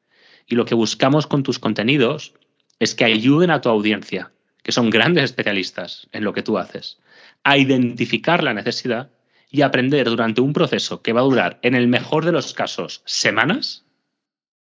Y 0.45 0.55
lo 0.55 0.65
que 0.65 0.75
buscamos 0.75 1.27
con 1.27 1.43
tus 1.43 1.59
contenidos 1.59 2.33
es 2.79 2.93
que 2.93 3.05
ayuden 3.05 3.49
a 3.49 3.61
tu 3.61 3.69
audiencia, 3.69 4.31
que 4.63 4.71
son 4.71 4.89
grandes 4.89 5.23
especialistas 5.23 6.07
en 6.11 6.23
lo 6.23 6.33
que 6.33 6.43
tú 6.43 6.57
haces, 6.57 6.99
a 7.43 7.57
identificar 7.57 8.43
la 8.43 8.53
necesidad 8.53 9.11
y 9.49 9.61
aprender 9.61 10.09
durante 10.09 10.41
un 10.41 10.53
proceso 10.53 11.01
que 11.01 11.13
va 11.13 11.21
a 11.21 11.25
durar, 11.25 11.59
en 11.61 11.73
el 11.73 11.87
mejor 11.87 12.25
de 12.25 12.33
los 12.33 12.53
casos, 12.53 13.01
semanas, 13.05 13.85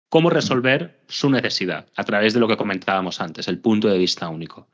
cómo 0.09 0.29
resolver 0.29 1.01
su 1.07 1.29
necesidad 1.29 1.87
a 1.95 2.03
través 2.03 2.33
de 2.33 2.39
lo 2.39 2.47
que 2.47 2.57
comentábamos 2.57 3.21
antes, 3.21 3.47
el 3.47 3.59
punto 3.59 3.87
de 3.87 3.97
vista 3.97 4.29
único. 4.29 4.67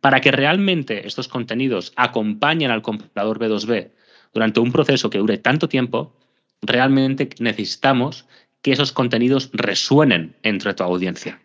Para 0.00 0.20
que 0.20 0.30
realmente 0.30 1.06
estos 1.06 1.28
contenidos 1.28 1.92
acompañen 1.96 2.70
al 2.70 2.82
comprador 2.82 3.38
B2B 3.38 3.90
durante 4.32 4.60
un 4.60 4.72
proceso 4.72 5.10
que 5.10 5.18
dure 5.18 5.38
tanto 5.38 5.68
tiempo, 5.68 6.14
realmente 6.62 7.28
necesitamos 7.38 8.26
que 8.62 8.72
esos 8.72 8.92
contenidos 8.92 9.50
resuenen 9.52 10.36
entre 10.42 10.74
tu 10.74 10.82
audiencia. 10.82 11.40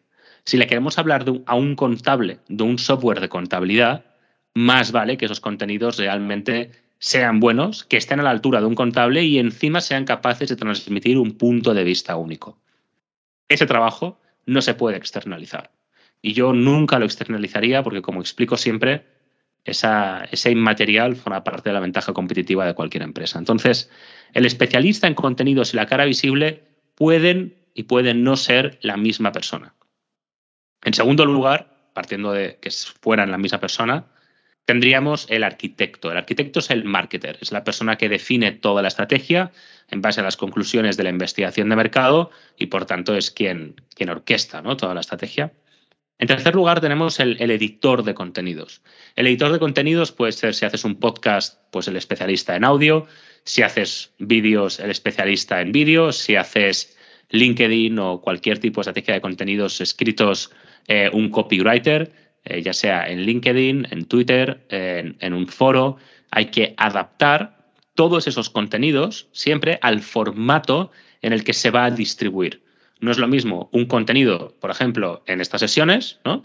Si 0.46 0.58
le 0.58 0.68
queremos 0.68 0.98
hablar 0.98 1.26
a 1.46 1.56
un 1.56 1.76
contable 1.76 2.40
de 2.50 2.64
un 2.64 2.78
software 2.78 3.22
de 3.22 3.30
contabilidad, 3.30 4.06
más 4.54 4.92
vale 4.92 5.18
que 5.18 5.26
esos 5.26 5.40
contenidos 5.40 5.98
realmente 5.98 6.72
sean 7.00 7.40
buenos, 7.40 7.84
que 7.84 7.98
estén 7.98 8.20
a 8.20 8.24
la 8.24 8.30
altura 8.30 8.60
de 8.60 8.66
un 8.66 8.76
contable 8.76 9.24
y 9.24 9.40
encima 9.40 9.82
sean 9.82 10.06
capaces 10.06 10.50
de 10.50 10.56
transmitir 10.56 11.18
un 11.18 11.38
punto 11.38 11.74
de 11.74 11.84
vista 11.84 12.16
único. 12.16 12.58
Ese 13.48 13.66
trabajo 13.66 14.20
no 14.46 14.62
se 14.62 14.74
puede 14.74 14.98
externalizar. 14.98 15.72
Y 16.26 16.34
yo 16.34 16.54
nunca 16.54 16.98
lo 17.00 17.06
externalizaría 17.06 17.84
porque, 17.84 18.02
como 18.02 18.22
explico 18.22 18.56
siempre, 18.56 19.06
esa, 19.66 20.24
ese 20.32 20.52
inmaterial 20.52 21.18
forma 21.18 21.44
parte 21.44 21.70
de 21.70 21.74
la 21.74 21.82
ventaja 21.82 22.14
competitiva 22.14 22.66
de 22.66 22.74
cualquier 22.74 23.04
empresa. 23.04 23.38
Entonces, 23.38 23.92
el 24.34 24.46
especialista 24.46 25.06
en 25.08 25.16
contenidos 25.16 25.74
y 25.74 25.78
la 25.78 25.86
cara 25.86 26.06
visible 26.06 26.64
pueden 26.96 27.58
y 27.74 27.84
pueden 27.84 28.24
no 28.24 28.38
ser 28.38 28.80
la 28.82 28.96
misma 28.96 29.34
persona. 29.34 29.76
En 30.86 30.94
segundo 30.94 31.26
lugar, 31.26 31.90
partiendo 31.94 32.32
de 32.32 32.58
que 32.62 32.72
fueran 32.72 33.30
la 33.30 33.38
misma 33.38 33.60
persona, 33.60 34.06
tendríamos 34.64 35.28
el 35.30 35.44
arquitecto. 35.44 36.10
El 36.10 36.18
arquitecto 36.18 36.60
es 36.60 36.70
el 36.70 36.86
marketer, 36.86 37.38
es 37.42 37.52
la 37.52 37.66
persona 37.66 37.98
que 37.98 38.08
define 38.08 38.54
toda 38.54 38.82
la 38.82 38.88
estrategia 38.88 39.52
en 39.90 40.02
base 40.02 40.22
a 40.22 40.24
las 40.24 40.38
conclusiones 40.38 40.96
de 40.96 41.04
la 41.04 41.10
investigación 41.10 41.68
de 41.68 41.76
mercado 41.76 42.32
y 42.58 42.68
por 42.68 42.86
tanto 42.86 43.16
es 43.16 43.30
quien, 43.30 43.76
quien 43.94 44.10
orquesta 44.10 44.62
¿no? 44.62 44.78
toda 44.78 44.94
la 44.94 45.02
estrategia. 45.02 45.52
En 46.20 46.28
tercer 46.28 46.56
lugar 46.56 46.80
tenemos 46.80 47.20
el, 47.20 47.40
editor 47.40 48.04
de 48.04 48.14
contenidos. 48.14 48.82
El 49.16 49.28
editor 49.28 49.52
de 49.52 49.60
contenidos 49.60 50.12
puede 50.12 50.32
ser 50.32 50.54
si 50.54 50.66
haces 50.66 50.86
un 50.86 50.96
podcast, 50.96 51.60
pues 51.72 51.88
el 51.88 51.98
especialista 51.98 52.56
en 52.56 52.64
audio, 52.64 53.08
si 53.44 53.62
haces 53.62 54.14
vídeos, 54.20 54.80
el 54.80 54.92
especialista 54.92 55.60
en 55.60 55.72
vídeos, 55.72 56.18
si 56.18 56.36
haces 56.36 56.98
LinkedIn 57.30 57.98
o 58.00 58.22
cualquier 58.22 58.60
tipo 58.60 58.80
de 58.80 58.84
estrategia 58.84 59.16
de 59.16 59.22
contenidos 59.22 59.82
escritos, 59.82 60.52
eh, 60.88 61.10
un 61.12 61.30
copywriter, 61.30 62.12
eh, 62.46 62.62
ya 62.62 62.74
sea 62.74 63.08
en 63.10 63.22
LinkedIn, 63.24 63.88
en 63.90 64.06
Twitter, 64.06 64.66
en, 64.70 65.34
un 65.34 65.48
foro. 65.48 65.98
Hay 66.30 66.46
que 66.46 66.74
adaptar 66.78 67.58
todos 67.96 68.28
esos 68.28 68.50
contenidos 68.50 69.30
siempre 69.32 69.80
al 69.82 70.02
formato 70.02 70.92
en 71.22 71.34
el 71.34 71.44
que 71.44 71.54
se 71.54 71.72
va 71.72 71.86
a 71.86 71.92
distribuir. 71.92 72.64
No 73.00 73.12
es 73.12 73.18
lo 73.18 73.28
mismo 73.28 73.70
un 73.72 73.86
contenido, 73.86 74.56
por 74.60 74.72
ejemplo, 74.72 75.24
en 75.28 75.42
estas 75.42 75.62
sesiones, 75.62 76.20
¿no? 76.24 76.44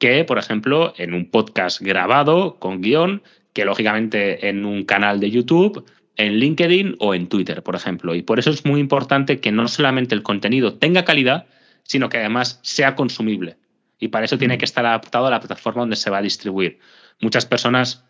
que, 0.00 0.24
por 0.24 0.38
ejemplo, 0.38 0.94
en 0.96 1.14
un 1.14 1.30
podcast 1.30 1.80
grabado 1.80 2.58
con 2.58 2.80
guion, 2.80 3.22
que 3.52 3.66
lógicamente 3.66 4.48
en 4.48 4.64
un 4.64 4.84
canal 4.84 5.20
de 5.20 5.30
YouTube, 5.30 5.84
en 6.16 6.38
LinkedIn 6.38 6.96
o 6.98 7.14
en 7.14 7.28
Twitter, 7.28 7.62
por 7.62 7.76
ejemplo. 7.76 8.14
Y 8.14 8.22
por 8.22 8.38
eso 8.38 8.50
es 8.50 8.64
muy 8.64 8.80
importante 8.80 9.40
que 9.40 9.52
no 9.52 9.68
solamente 9.68 10.14
el 10.14 10.22
contenido 10.22 10.74
tenga 10.74 11.04
calidad, 11.04 11.46
sino 11.82 12.08
que 12.08 12.16
además 12.16 12.60
sea 12.62 12.94
consumible. 12.94 13.58
Y 13.98 14.08
para 14.08 14.24
eso 14.24 14.38
tiene 14.38 14.56
mm. 14.56 14.58
que 14.58 14.64
estar 14.64 14.86
adaptado 14.86 15.26
a 15.26 15.30
la 15.30 15.40
plataforma 15.40 15.82
donde 15.82 15.96
se 15.96 16.08
va 16.08 16.18
a 16.18 16.22
distribuir. 16.22 16.78
Muchas 17.20 17.44
personas 17.44 18.06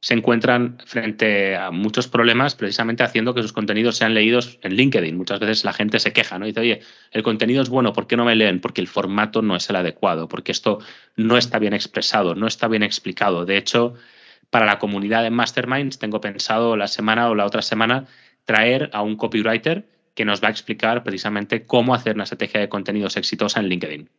se 0.00 0.14
encuentran 0.14 0.78
frente 0.84 1.56
a 1.56 1.70
muchos 1.70 2.06
problemas 2.06 2.54
precisamente 2.54 3.02
haciendo 3.02 3.34
que 3.34 3.42
sus 3.42 3.52
contenidos 3.52 3.96
sean 3.96 4.14
leídos 4.14 4.58
en 4.62 4.74
LinkedIn. 4.74 5.16
Muchas 5.16 5.40
veces 5.40 5.64
la 5.64 5.72
gente 5.72 5.98
se 5.98 6.12
queja, 6.12 6.38
¿no? 6.38 6.46
dice, 6.46 6.60
oye, 6.60 6.80
el 7.12 7.22
contenido 7.22 7.62
es 7.62 7.68
bueno, 7.68 7.92
¿por 7.92 8.06
qué 8.06 8.16
no 8.16 8.24
me 8.24 8.36
leen? 8.36 8.60
Porque 8.60 8.80
el 8.80 8.88
formato 8.88 9.42
no 9.42 9.56
es 9.56 9.68
el 9.70 9.76
adecuado, 9.76 10.28
porque 10.28 10.52
esto 10.52 10.78
no 11.16 11.36
está 11.36 11.58
bien 11.58 11.72
expresado, 11.72 12.34
no 12.34 12.46
está 12.46 12.68
bien 12.68 12.82
explicado. 12.82 13.46
De 13.46 13.56
hecho, 13.56 13.94
para 14.50 14.66
la 14.66 14.78
comunidad 14.78 15.22
de 15.22 15.30
Masterminds 15.30 15.98
tengo 15.98 16.20
pensado 16.20 16.76
la 16.76 16.88
semana 16.88 17.28
o 17.28 17.34
la 17.34 17.46
otra 17.46 17.62
semana 17.62 18.06
traer 18.44 18.90
a 18.92 19.02
un 19.02 19.16
copywriter 19.16 19.88
que 20.14 20.24
nos 20.24 20.42
va 20.42 20.48
a 20.48 20.50
explicar 20.50 21.02
precisamente 21.02 21.66
cómo 21.66 21.94
hacer 21.94 22.14
una 22.14 22.24
estrategia 22.24 22.60
de 22.60 22.68
contenidos 22.68 23.16
exitosa 23.16 23.60
en 23.60 23.68
LinkedIn. 23.68 24.10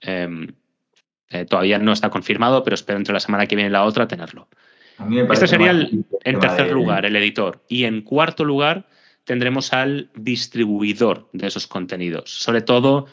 Em, 0.00 0.48
eh, 1.28 1.44
todavía 1.44 1.78
no 1.78 1.92
está 1.92 2.10
confirmado, 2.10 2.62
pero 2.62 2.74
espero 2.74 2.98
entre 2.98 3.12
la 3.12 3.20
semana 3.20 3.46
que 3.46 3.56
viene 3.56 3.68
y 3.68 3.72
la 3.72 3.84
otra 3.84 4.06
tenerlo. 4.06 4.48
Este 5.30 5.48
sería 5.48 5.70
el, 5.70 6.04
en 6.22 6.40
tercer 6.40 6.70
lugar, 6.70 7.04
el 7.04 7.16
editor. 7.16 7.64
Y 7.68 7.84
en 7.84 8.02
cuarto 8.02 8.44
lugar, 8.44 8.86
tendremos 9.24 9.72
al 9.72 10.10
distribuidor 10.14 11.28
de 11.32 11.46
esos 11.46 11.66
contenidos, 11.66 12.30
sobre 12.30 12.60
todo 12.60 13.06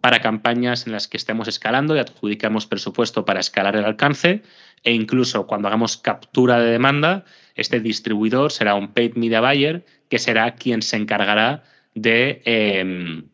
para 0.00 0.20
campañas 0.20 0.86
en 0.86 0.92
las 0.92 1.06
que 1.06 1.16
estemos 1.16 1.46
escalando 1.46 1.94
y 1.94 2.00
adjudicamos 2.00 2.66
presupuesto 2.66 3.24
para 3.24 3.38
escalar 3.38 3.76
el 3.76 3.84
alcance 3.84 4.42
e 4.82 4.92
incluso 4.92 5.46
cuando 5.46 5.68
hagamos 5.68 5.96
captura 5.96 6.58
de 6.58 6.72
demanda, 6.72 7.24
este 7.54 7.78
distribuidor 7.78 8.50
será 8.50 8.74
un 8.74 8.92
paid 8.92 9.14
media 9.14 9.40
buyer 9.40 9.84
que 10.08 10.18
será 10.18 10.56
quien 10.56 10.82
se 10.82 10.96
encargará 10.96 11.62
de, 11.94 12.42
em, 12.44 13.28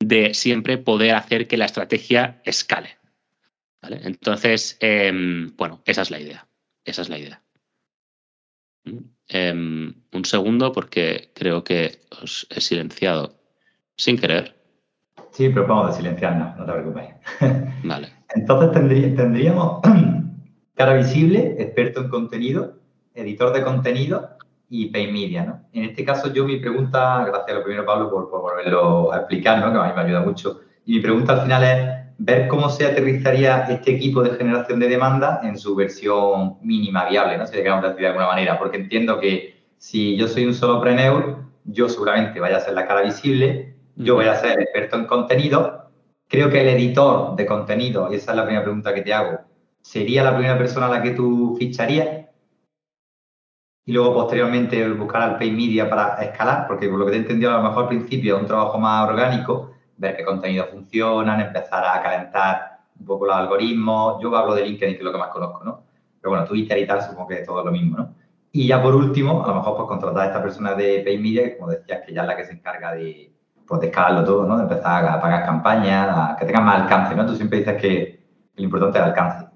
de 0.00 0.32
siempre 0.32 0.78
poder 0.78 1.14
hacer 1.14 1.46
que 1.46 1.58
la 1.58 1.66
estrategia 1.66 2.40
escale. 2.44 2.96
Entonces, 3.82 4.78
em, 4.80 5.54
bueno, 5.56 5.82
esa 5.84 6.02
es 6.02 6.10
la 6.10 6.20
idea. 6.20 6.47
Esa 6.88 7.02
es 7.02 7.10
la 7.10 7.18
idea. 7.18 7.42
Em, 9.28 9.94
un 10.12 10.24
segundo 10.24 10.72
porque 10.72 11.30
creo 11.34 11.62
que 11.62 12.00
os 12.22 12.46
he 12.48 12.62
silenciado 12.62 13.34
sin 13.94 14.16
querer. 14.16 14.56
Sí, 15.30 15.50
pero 15.50 15.66
vamos 15.66 15.90
a 15.90 15.92
silenciarnos, 15.92 16.56
no 16.56 16.64
te 16.64 16.72
preocupes. 16.72 17.04
Vale. 17.84 18.08
Entonces 18.34 18.72
tendríamos 18.72 19.80
cara 20.74 20.94
visible, 20.94 21.56
experto 21.58 22.00
en 22.00 22.08
contenido, 22.08 22.78
editor 23.14 23.52
de 23.52 23.62
contenido 23.62 24.38
y 24.70 24.86
pay 24.86 25.12
media, 25.12 25.44
¿no? 25.44 25.60
En 25.74 25.84
este 25.84 26.06
caso 26.06 26.32
yo 26.32 26.46
mi 26.46 26.56
pregunta, 26.56 27.22
gracias 27.26 27.50
a 27.50 27.58
lo 27.58 27.64
primero 27.64 27.84
Pablo 27.84 28.10
por, 28.10 28.30
volverlo 28.30 29.12
a 29.12 29.18
explicar, 29.18 29.58
¿no? 29.60 29.72
Que 29.72 29.78
a 29.78 29.84
mí 29.84 29.92
me 29.94 30.02
ayuda 30.02 30.22
mucho. 30.22 30.60
Y 30.86 30.94
mi 30.94 31.00
pregunta 31.00 31.34
al 31.34 31.42
final 31.42 31.64
es 31.64 31.97
ver 32.18 32.48
cómo 32.48 32.68
se 32.68 32.84
aterrizaría 32.84 33.66
este 33.70 33.92
equipo 33.92 34.22
de 34.22 34.36
generación 34.36 34.80
de 34.80 34.88
demanda 34.88 35.40
en 35.44 35.56
su 35.56 35.74
versión 35.76 36.58
mínima 36.60 37.08
viable, 37.08 37.38
¿no? 37.38 37.46
Si 37.46 37.56
le 37.56 37.62
queremos 37.62 37.82
decir 37.82 38.00
de 38.00 38.08
alguna 38.08 38.26
manera, 38.26 38.58
porque 38.58 38.76
entiendo 38.76 39.20
que 39.20 39.62
si 39.78 40.16
yo 40.16 40.26
soy 40.26 40.44
un 40.44 40.54
solopreneur, 40.54 41.38
yo 41.64 41.88
seguramente 41.88 42.40
vaya 42.40 42.56
a 42.56 42.60
ser 42.60 42.74
la 42.74 42.86
cara 42.86 43.02
visible, 43.02 43.76
yo 43.94 44.16
voy 44.16 44.26
a 44.26 44.34
ser 44.34 44.60
experto 44.60 44.96
en 44.96 45.06
contenido, 45.06 45.90
creo 46.28 46.50
que 46.50 46.60
el 46.60 46.68
editor 46.68 47.36
de 47.36 47.46
contenido, 47.46 48.12
y 48.12 48.16
esa 48.16 48.32
es 48.32 48.36
la 48.36 48.44
primera 48.44 48.64
pregunta 48.64 48.92
que 48.92 49.02
te 49.02 49.14
hago, 49.14 49.38
sería 49.80 50.24
la 50.24 50.34
primera 50.34 50.58
persona 50.58 50.86
a 50.86 50.90
la 50.90 51.02
que 51.02 51.12
tú 51.12 51.56
ficharías 51.56 52.26
y 53.86 53.92
luego 53.92 54.12
posteriormente 54.12 54.86
buscar 54.90 55.22
al 55.22 55.38
pay 55.38 55.52
media 55.52 55.88
para 55.88 56.16
escalar, 56.16 56.66
porque 56.66 56.88
por 56.88 56.98
lo 56.98 57.06
que 57.06 57.12
te 57.12 57.16
he 57.18 57.20
entendido 57.20 57.52
a 57.52 57.62
lo 57.62 57.68
mejor 57.68 57.84
al 57.84 57.88
principio 57.88 58.36
es 58.36 58.42
un 58.42 58.48
trabajo 58.48 58.78
más 58.78 59.08
orgánico, 59.08 59.70
ver 59.98 60.16
qué 60.16 60.24
contenidos 60.24 60.70
funcionan, 60.70 61.40
empezar 61.40 61.84
a 61.84 62.02
calentar 62.02 62.78
un 62.98 63.06
poco 63.06 63.26
los 63.26 63.36
algoritmos. 63.36 64.22
Yo 64.22 64.34
hablo 64.34 64.54
de 64.54 64.64
LinkedIn, 64.64 64.94
que 64.94 64.98
es 64.98 65.04
lo 65.04 65.12
que 65.12 65.18
más 65.18 65.28
conozco, 65.28 65.62
¿no? 65.64 65.84
Pero 66.20 66.30
bueno, 66.30 66.44
Twitter 66.46 66.78
y 66.78 66.86
tal, 66.86 67.02
supongo 67.02 67.28
que 67.28 67.40
es 67.40 67.46
todo 67.46 67.64
lo 67.64 67.70
mismo, 67.70 67.98
¿no? 67.98 68.14
Y 68.52 68.66
ya 68.66 68.82
por 68.82 68.94
último, 68.94 69.44
a 69.44 69.48
lo 69.48 69.56
mejor 69.56 69.76
pues 69.76 69.88
contratar 69.88 70.22
a 70.22 70.26
esta 70.26 70.42
persona 70.42 70.74
de 70.74 71.02
Pay 71.04 71.18
Media, 71.18 71.44
que 71.44 71.58
como 71.58 71.70
decías, 71.70 72.00
que 72.06 72.12
ya 72.14 72.22
es 72.22 72.28
la 72.28 72.36
que 72.36 72.44
se 72.44 72.52
encarga 72.52 72.94
de, 72.94 73.30
pues, 73.66 73.80
de 73.80 73.88
escalarlo 73.88 74.24
todo, 74.24 74.46
¿no? 74.46 74.56
De 74.56 74.62
empezar 74.62 75.04
a 75.04 75.20
pagar 75.20 75.44
campañas, 75.44 76.36
que 76.38 76.46
tengan 76.46 76.64
más 76.64 76.82
alcance, 76.82 77.14
¿no? 77.14 77.26
Tú 77.26 77.36
siempre 77.36 77.58
dices 77.58 77.80
que 77.80 78.20
lo 78.56 78.64
importante 78.64 78.98
es 78.98 79.04
el 79.04 79.10
alcance. 79.10 79.46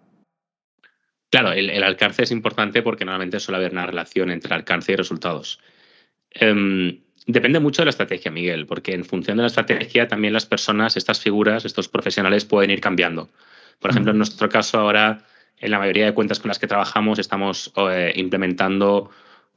Claro, 1.31 1.53
el, 1.53 1.83
alcance 1.83 2.25
es 2.25 2.31
importante 2.31 2.83
porque 2.83 3.07
normalmente 3.07 3.41
suele 3.41 3.57
haber 3.57 3.73
una 3.73 3.87
relación 3.87 4.31
entre 4.31 4.55
alcance 4.55 4.93
y 4.93 4.97
resultados. 4.97 5.61
Em, 6.31 7.03
Depende 7.27 7.61
mucho 7.61 7.83
de 7.83 7.87
la 7.87 7.91
estrategia, 7.91 8.31
Miguel, 8.31 8.67
porque 8.67 8.95
en 8.95 9.05
función 9.05 9.37
de 9.37 9.43
la 9.43 9.47
estrategia 9.47 10.09
también 10.09 10.33
las 10.33 10.47
personas, 10.47 10.97
estas 10.97 11.21
figuras, 11.21 11.65
estos 11.65 11.89
profesionales 11.89 12.45
pueden 12.45 12.71
ir 12.71 12.81
cambiando. 12.81 13.29
Por 13.79 13.91
ejemplo, 13.91 14.13
en 14.13 14.19
nuestro 14.19 14.49
caso 14.49 14.79
ahora, 14.79 15.25
en 15.59 15.71
la 15.71 15.79
mayoría 15.79 16.07
de 16.07 16.15
cuentas 16.15 16.41
con 16.41 16.49
las 16.49 16.59
que 16.59 16.67
trabajamos, 16.67 17.19
estamos 17.19 17.73
eh, 17.91 18.13
implementando 18.17 19.11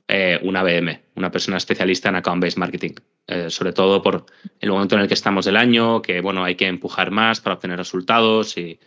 eh, 0.07 0.39
una 0.43 0.61
BM, 0.61 1.01
una 1.15 1.31
persona 1.31 1.57
especialista 1.57 2.09
en 2.09 2.17
account-based 2.17 2.59
marketing, 2.59 2.93
eh, 3.25 3.49
sobre 3.49 3.73
todo 3.73 4.03
por 4.03 4.25
el 4.59 4.69
momento 4.69 4.95
en 4.95 5.01
el 5.01 5.07
que 5.07 5.15
estamos 5.15 5.45
del 5.45 5.57
año, 5.57 6.03
que 6.03 6.21
bueno, 6.21 6.43
hay 6.43 6.55
que 6.55 6.67
empujar 6.67 7.09
más 7.09 7.41
para 7.41 7.55
obtener 7.55 7.77
resultados 7.77 8.57
y, 8.57 8.79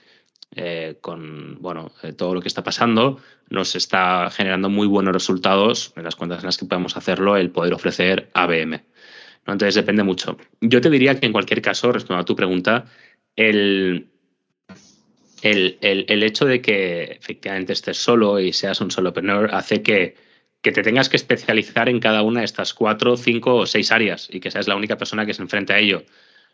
eh, 0.54 0.96
con 1.00 1.58
bueno, 1.60 1.92
eh, 2.02 2.12
todo 2.12 2.34
lo 2.34 2.40
que 2.40 2.48
está 2.48 2.64
pasando, 2.64 3.20
nos 3.50 3.76
está 3.76 4.30
generando 4.30 4.68
muy 4.68 4.86
buenos 4.86 5.12
resultados 5.12 5.92
en 5.96 6.04
las 6.04 6.16
cuentas 6.16 6.40
en 6.40 6.46
las 6.46 6.56
que 6.56 6.66
podemos 6.66 6.96
hacerlo, 6.96 7.36
el 7.36 7.50
poder 7.50 7.74
ofrecer 7.74 8.30
ABM. 8.34 8.82
Entonces 9.46 9.74
depende 9.74 10.02
mucho. 10.02 10.36
Yo 10.60 10.80
te 10.80 10.90
diría 10.90 11.18
que 11.18 11.26
en 11.26 11.32
cualquier 11.32 11.62
caso, 11.62 11.90
respondiendo 11.90 12.22
a 12.22 12.26
tu 12.26 12.36
pregunta, 12.36 12.86
el, 13.36 14.08
el, 15.42 16.22
hecho 16.22 16.44
de 16.44 16.60
que 16.60 17.04
efectivamente 17.04 17.72
estés 17.72 17.96
solo 17.96 18.40
y 18.40 18.52
seas 18.52 18.80
un 18.80 18.90
solopreneur 18.90 19.54
hace 19.54 19.82
que, 19.82 20.16
que 20.60 20.72
te 20.72 20.82
tengas 20.82 21.08
que 21.08 21.16
especializar 21.16 21.88
en 21.88 22.00
cada 22.00 22.22
una 22.22 22.40
de 22.40 22.46
estas 22.46 22.74
cuatro, 22.74 23.16
cinco 23.16 23.54
o 23.54 23.66
seis 23.66 23.92
áreas 23.92 24.28
y 24.30 24.40
que 24.40 24.50
seas 24.50 24.68
la 24.68 24.76
única 24.76 24.98
persona 24.98 25.24
que 25.24 25.34
se 25.34 25.42
enfrente 25.42 25.72
a 25.72 25.78
ello. 25.78 26.02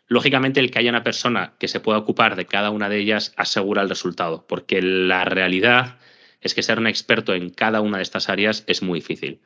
Lógicamente, 0.07 0.59
el 0.59 0.69
que 0.69 0.79
haya 0.79 0.89
una 0.89 1.03
persona 1.03 1.53
que 1.59 1.67
se 1.67 1.79
pueda 1.79 1.97
ocupar 1.97 2.35
de 2.35 2.45
cada 2.45 2.69
una 2.69 2.89
de 2.89 2.99
ellas 2.99 3.33
asegura 3.37 3.81
el 3.81 3.89
resultado, 3.89 4.45
porque 4.47 4.81
la 4.81 5.25
realidad 5.25 5.97
es 6.41 6.53
que 6.53 6.61
ser 6.61 6.77
un 6.77 6.87
experto 6.87 7.33
en 7.33 7.49
cada 7.49 7.81
una 7.81 7.97
de 7.97 8.03
estas 8.03 8.29
áreas 8.29 8.63
es 8.67 8.83
muy 8.83 8.99
difícil. 8.99 9.41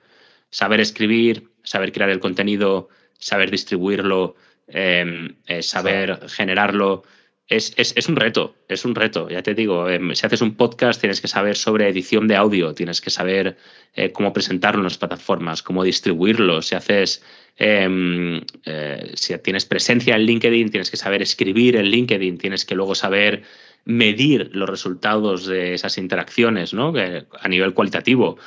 Saber 0.49 0.81
escribir, 0.81 1.49
saber 1.63 1.93
crear 1.93 2.09
el 2.09 2.19
contenido, 2.19 2.89
saber 3.17 3.51
distribuirlo, 3.51 4.35
em, 4.67 5.35
eh, 5.47 5.61
saber 5.61 6.27
generarlo, 6.29 7.03
es, 7.49 8.07
un 8.07 8.15
reto, 8.15 8.55
es 8.67 8.85
un 8.85 8.95
reto, 8.95 9.29
ya 9.29 9.41
te 9.41 9.55
digo, 9.55 9.89
em, 9.89 10.13
si 10.13 10.25
haces 10.25 10.41
un 10.41 10.55
podcast 10.55 11.01
tienes 11.01 11.19
que 11.19 11.27
saber 11.27 11.57
sobre 11.57 11.89
edición 11.89 12.27
de 12.27 12.35
audio, 12.35 12.73
tienes 12.73 13.01
que 13.01 13.09
saber 13.09 13.57
eh, 13.95 14.11
cómo 14.11 14.33
presentarlo 14.33 14.81
en 14.81 14.85
las 14.85 14.97
plataformas, 14.97 15.63
cómo 15.63 15.83
distribuirlo, 15.83 16.61
si 16.61 16.75
haces 16.75 17.23
Em, 17.61 18.41
eh, 18.65 19.11
si 19.15 19.37
tienes 19.39 19.65
presencia 19.65 20.15
en 20.15 20.21
LinkedIn, 20.21 20.71
tienes 20.71 20.89
que 20.89 20.95
saber 20.95 21.21
escribir 21.21 21.75
en 21.75 21.87
LinkedIn, 21.87 22.37
tienes 22.37 22.63
que 22.63 22.73
luego 22.73 22.95
saber 22.95 23.43
medir 23.83 24.51
los 24.53 24.69
resultados 24.69 25.45
de 25.45 25.73
esas 25.73 25.97
interacciones 25.97 26.73
¿no? 26.73 26.93
a 27.37 27.47
nivel 27.49 27.73
cualitativo. 27.73 28.37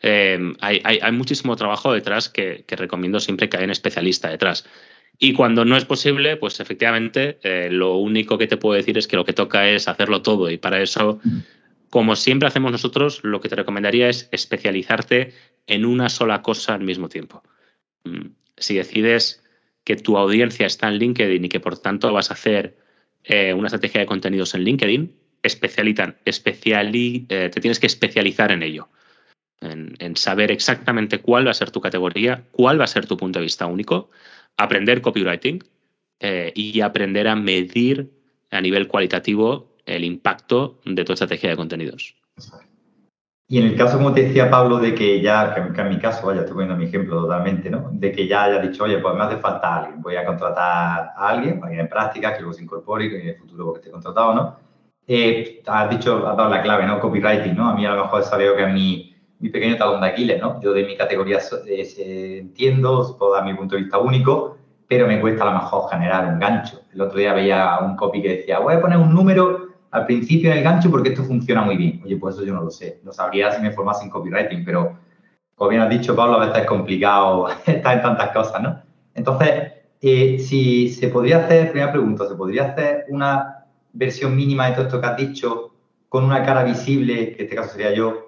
Em, 0.00 0.56
hay, 0.60 0.80
muchísimo 1.12 1.54
trabajo 1.54 1.92
detrás 1.92 2.30
que, 2.30 2.64
recomiendo 2.66 3.20
siempre 3.20 3.50
que 3.50 3.58
haya 3.58 3.66
un 3.66 3.72
especialista 3.72 4.30
detrás. 4.30 4.64
Y 5.18 5.34
cuando 5.34 5.64
no 5.64 5.76
es 5.76 5.84
posible, 5.84 6.36
pues 6.36 6.58
efectivamente 6.60 7.38
eh, 7.42 7.68
lo 7.70 7.96
único 7.96 8.38
que 8.38 8.46
te 8.46 8.56
puedo 8.56 8.76
decir 8.76 8.98
es 8.98 9.06
que 9.06 9.16
lo 9.16 9.24
que 9.24 9.32
toca 9.32 9.68
es 9.68 9.86
hacerlo 9.86 10.22
todo. 10.22 10.50
Y 10.50 10.58
para 10.58 10.82
eso, 10.82 11.20
como 11.90 12.16
siempre 12.16 12.48
hacemos 12.48 12.72
nosotros, 12.72 13.20
lo 13.22 13.40
que 13.40 13.48
te 13.48 13.56
recomendaría 13.56 14.08
es 14.08 14.28
especializarte 14.32 15.32
en 15.66 15.84
una 15.84 16.08
sola 16.08 16.42
cosa 16.42 16.74
al 16.74 16.82
mismo 16.82 17.08
tiempo. 17.08 17.42
Mm 18.04 18.42
si 18.62 18.76
decides 18.76 19.42
que 19.84 19.96
tu 19.96 20.16
audiencia 20.16 20.66
está 20.66 20.88
en 20.88 20.94
LinkedIn 20.94 21.44
y 21.44 21.48
que 21.48 21.60
por 21.60 21.78
tanto 21.78 22.12
vas 22.12 22.30
a 22.30 22.34
hacer 22.34 22.78
eh, 23.24 23.52
una 23.52 23.66
estrategia 23.66 24.00
de 24.00 24.06
contenidos 24.06 24.54
en 24.54 24.62
LinkedIn, 24.62 25.14
especializan, 25.42 26.16
especiali, 26.24 27.26
eh, 27.28 27.50
te 27.52 27.60
tienes 27.60 27.80
que 27.80 27.86
especializar 27.86 28.52
en 28.52 28.62
ello, 28.62 28.88
en, 29.60 30.16
saber 30.16 30.50
exactamente 30.50 31.18
cuál 31.20 31.46
va 31.46 31.50
a 31.50 31.54
ser 31.54 31.70
tu 31.70 31.80
categoría, 31.80 32.44
cuál 32.52 32.80
va 32.80 32.84
a 32.84 32.88
ser 32.88 33.06
tu 33.06 33.16
punto 33.16 33.38
de 33.38 33.44
vista 33.44 33.66
único, 33.66 34.10
aprender 34.56 35.00
copywriting 35.00 35.62
eh, 36.20 36.52
y 36.54 36.80
aprender 36.80 37.28
a 37.28 37.36
medir 37.36 38.10
a 38.50 38.60
nivel 38.60 38.88
cualitativo 38.88 39.76
el 39.86 40.04
impacto 40.04 40.80
de 40.84 41.04
tu 41.04 41.12
estrategia 41.12 41.50
de 41.50 41.56
contenidos. 41.56 42.14
Y 43.48 43.58
en 43.58 43.66
el 43.66 43.76
caso, 43.76 43.98
como 43.98 44.14
te 44.14 44.22
decía 44.22 44.48
Pablo, 44.48 44.78
de 44.78 44.94
que 44.94 45.20
ya, 45.20 45.54
que 45.54 45.82
en 45.82 45.88
mi 45.88 45.98
caso, 45.98 46.26
vaya, 46.26 46.40
estoy 46.40 46.54
poniendo 46.54 46.76
mi 46.76 46.84
ejemplo 46.84 47.20
totalmente, 47.20 47.68
¿no? 47.68 47.90
De 47.92 48.10
que 48.10 48.26
ya 48.26 48.44
haya 48.44 48.58
dicho, 48.60 48.84
oye, 48.84 48.98
pues 48.98 49.14
me 49.14 49.24
hace 49.24 49.36
falta 49.36 49.76
alguien, 49.76 50.00
voy 50.00 50.16
a 50.16 50.24
contratar 50.24 51.12
a 51.14 51.28
alguien, 51.28 51.60
alguien 51.62 51.80
en 51.80 51.88
práctica, 51.88 52.32
que 52.32 52.40
luego 52.40 52.54
se 52.54 52.62
incorpore, 52.62 53.10
que 53.10 53.20
en 53.20 53.28
el 53.28 53.36
futuro 53.36 53.66
porque 53.66 53.80
esté 53.80 53.90
contratado, 53.90 54.34
¿no? 54.34 54.56
Eh, 55.06 55.62
has 55.66 55.90
dicho, 55.90 56.26
has 56.26 56.36
dado 56.36 56.48
la 56.48 56.62
clave, 56.62 56.86
¿no? 56.86 56.98
Copywriting, 56.98 57.54
¿no? 57.54 57.68
A 57.68 57.74
mí 57.74 57.84
a 57.84 57.94
lo 57.94 58.04
mejor 58.04 58.22
sabía 58.22 58.56
que 58.56 58.62
a 58.64 58.68
mi, 58.68 59.11
mi 59.42 59.48
pequeño 59.48 59.76
talón 59.76 60.00
de 60.00 60.06
Aquiles, 60.06 60.40
¿no? 60.40 60.60
Yo 60.62 60.72
de 60.72 60.84
mi 60.84 60.96
categoría 60.96 61.40
entiendo, 61.66 63.16
puedo 63.18 63.34
dar 63.34 63.44
mi 63.44 63.54
punto 63.54 63.74
de 63.74 63.82
vista 63.82 63.98
único, 63.98 64.56
pero 64.86 65.08
me 65.08 65.20
cuesta 65.20 65.42
a 65.42 65.52
lo 65.52 65.60
mejor 65.60 65.90
generar 65.90 66.32
un 66.32 66.38
gancho. 66.38 66.80
El 66.94 67.00
otro 67.00 67.18
día 67.18 67.34
veía 67.34 67.78
un 67.80 67.96
copy 67.96 68.22
que 68.22 68.36
decía, 68.36 68.60
voy 68.60 68.74
a 68.74 68.80
poner 68.80 68.98
un 68.98 69.12
número 69.12 69.68
al 69.90 70.06
principio 70.06 70.52
en 70.52 70.58
el 70.58 70.64
gancho 70.64 70.90
porque 70.90 71.08
esto 71.08 71.24
funciona 71.24 71.62
muy 71.62 71.76
bien. 71.76 72.00
Oye, 72.04 72.16
pues 72.16 72.36
eso 72.36 72.44
yo 72.44 72.54
no 72.54 72.62
lo 72.62 72.70
sé. 72.70 73.00
Lo 73.02 73.12
sabría 73.12 73.50
si 73.50 73.60
me 73.60 73.72
formase 73.72 74.04
en 74.04 74.10
copywriting, 74.10 74.64
pero 74.64 74.96
como 75.56 75.70
bien 75.70 75.82
has 75.82 75.90
dicho, 75.90 76.14
Pablo, 76.14 76.36
a 76.36 76.46
veces 76.46 76.62
es 76.62 76.66
complicado 76.66 77.48
estar 77.66 77.96
en 77.96 78.02
tantas 78.02 78.30
cosas, 78.30 78.62
¿no? 78.62 78.80
Entonces, 79.12 79.72
eh, 80.00 80.38
si 80.38 80.88
se 80.88 81.08
podría 81.08 81.38
hacer, 81.38 81.72
primera 81.72 81.90
pregunta, 81.90 82.28
¿se 82.28 82.36
podría 82.36 82.66
hacer 82.66 83.06
una 83.08 83.66
versión 83.92 84.36
mínima 84.36 84.68
de 84.68 84.72
todo 84.74 84.84
esto 84.86 85.00
que 85.00 85.06
has 85.06 85.16
dicho 85.16 85.72
con 86.08 86.24
una 86.24 86.44
cara 86.44 86.62
visible, 86.62 87.32
que 87.32 87.42
en 87.42 87.44
este 87.44 87.56
caso 87.56 87.70
sería 87.70 87.92
yo, 87.92 88.21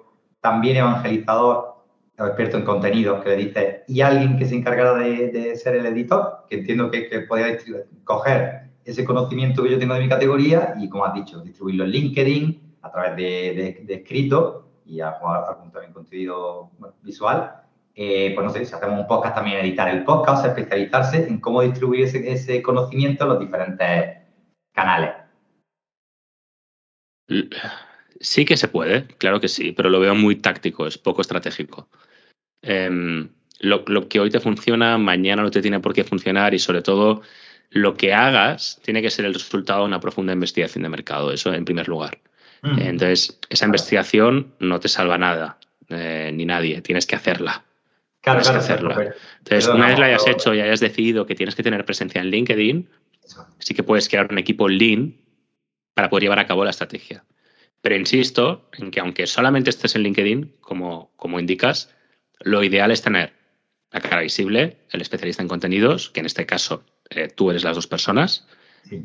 también 0.45 0.77
evangelizador, 0.77 1.73
experto 2.19 2.57
en 2.57 2.65
contenidos, 2.65 3.23
que 3.23 3.29
le 3.29 3.35
dice, 3.37 3.83
y 3.87 4.01
alguien 4.01 4.37
que 4.37 4.45
se 4.45 4.55
encargara 4.55 4.93
de, 4.93 5.55
ser 5.55 5.75
el 5.75 5.87
editor, 5.87 6.45
que 6.47 6.57
entiendo 6.57 6.91
que, 6.91 7.09
que 7.09 7.21
podría 7.21 7.57
coger 8.03 8.69
ese 8.85 9.03
conocimiento 9.03 9.63
que 9.63 9.71
yo 9.71 9.79
tengo 9.79 9.95
de 9.95 10.01
mi 10.01 10.07
categoría 10.09 10.75
y, 10.79 10.87
como 10.87 11.03
has 11.03 11.15
dicho, 11.15 11.39
distribuirlo 11.39 11.85
en 11.85 11.89
LinkedIn 11.89 12.77
a 12.83 12.91
través 12.91 13.15
de, 13.15 13.85
escrito 13.89 14.69
y 14.85 15.01
algún 15.01 15.71
también 15.71 15.93
contenido 15.93 16.69
visual. 17.01 17.63
Eh, 17.95 18.33
pues 18.35 18.45
no 18.45 18.53
sé, 18.53 18.65
si 18.65 18.75
hacemos 18.75 18.99
un 18.99 19.07
podcast 19.07 19.33
también 19.33 19.65
editar 19.65 19.89
el 19.89 20.03
podcast, 20.03 20.45
especializarse 20.45 21.27
en 21.27 21.39
cómo 21.39 21.63
distribuir 21.63 22.03
ese, 22.03 22.61
conocimiento 22.61 23.23
en 23.23 23.29
los 23.31 23.39
diferentes 23.39 24.17
canales. 24.73 25.15
Sí 28.19 28.45
que 28.45 28.57
se 28.57 28.67
puede, 28.67 29.05
claro 29.17 29.39
que 29.39 29.47
sí, 29.47 29.71
pero 29.71 29.89
lo 29.89 29.99
veo 29.99 30.15
muy 30.15 30.35
táctico, 30.37 30.87
es 30.87 30.97
poco 30.97 31.21
estratégico. 31.21 31.89
Em, 32.61 33.29
lo, 33.59 33.83
lo, 33.87 34.07
que 34.07 34.19
hoy 34.19 34.29
te 34.29 34.39
funciona, 34.39 34.97
mañana 34.97 35.43
no 35.43 35.51
te 35.51 35.61
tiene 35.61 35.79
por 35.79 35.93
qué 35.93 36.03
funcionar 36.03 36.53
y 36.53 36.59
sobre 36.59 36.81
todo 36.81 37.21
lo 37.69 37.95
que 37.95 38.13
hagas 38.13 38.79
tiene 38.83 39.01
que 39.01 39.09
ser 39.09 39.25
el 39.25 39.33
resultado 39.33 39.81
de 39.81 39.87
una 39.87 39.99
profunda 39.99 40.33
investigación 40.33 40.83
de 40.83 40.89
mercado, 40.89 41.31
eso 41.31 41.53
en 41.53 41.65
primer 41.65 41.87
lugar. 41.87 42.19
Mm. 42.61 42.79
Entonces, 42.79 43.39
esa 43.49 43.65
investigación 43.65 44.53
no 44.59 44.79
te 44.79 44.87
salva 44.87 45.17
nada, 45.17 45.57
eh, 45.89 46.31
ni 46.33 46.45
nadie, 46.45 46.81
tienes 46.81 47.05
que 47.05 47.15
hacerla. 47.15 47.63
Claro, 48.21 48.41
tienes 48.41 48.65
que 48.65 48.73
hacerla. 48.73 49.13
Entonces, 49.39 49.67
una 49.67 49.87
vez 49.87 49.99
la 49.99 50.05
hayas 50.07 50.27
hecho 50.27 50.53
y 50.53 50.61
hayas 50.61 50.79
decidido 50.79 51.25
que 51.25 51.35
tienes 51.35 51.53
que 51.53 51.63
tener 51.63 51.85
presencia 51.85 52.21
en 52.21 52.31
LinkedIn, 52.31 52.89
sí 53.59 53.73
que 53.73 53.83
puedes 53.83 54.09
crear 54.09 54.31
un 54.31 54.37
equipo 54.37 54.67
lean 54.67 55.15
para 55.93 56.09
poder 56.09 56.23
llevar 56.23 56.39
a 56.39 56.47
cabo 56.47 56.63
la 56.63 56.71
estrategia. 56.71 57.23
Pero 57.85 57.97
insisto 57.97 58.67
en 58.79 58.89
que 58.89 58.99
aunque 58.99 59.27
solamente 59.27 59.69
estés 59.69 59.95
en 59.95 60.01
LinkedIn, 60.01 60.55
como, 60.59 61.11
como 61.17 61.39
indicas, 61.39 61.93
lo 62.39 62.63
ideal 62.63 62.89
es 62.89 63.03
tener 63.03 63.33
la 63.91 64.01
cara 64.01 64.23
visible, 64.23 64.77
el 64.89 65.01
especialista 65.01 65.43
en 65.43 65.47
contenidos, 65.47 66.09
que 66.09 66.21
en 66.21 66.25
este 66.25 66.47
caso 66.47 66.83
eh, 67.11 67.27
tú 67.27 67.51
eres 67.51 67.63
las 67.63 67.75
dos 67.75 67.85
personas, 67.85 68.47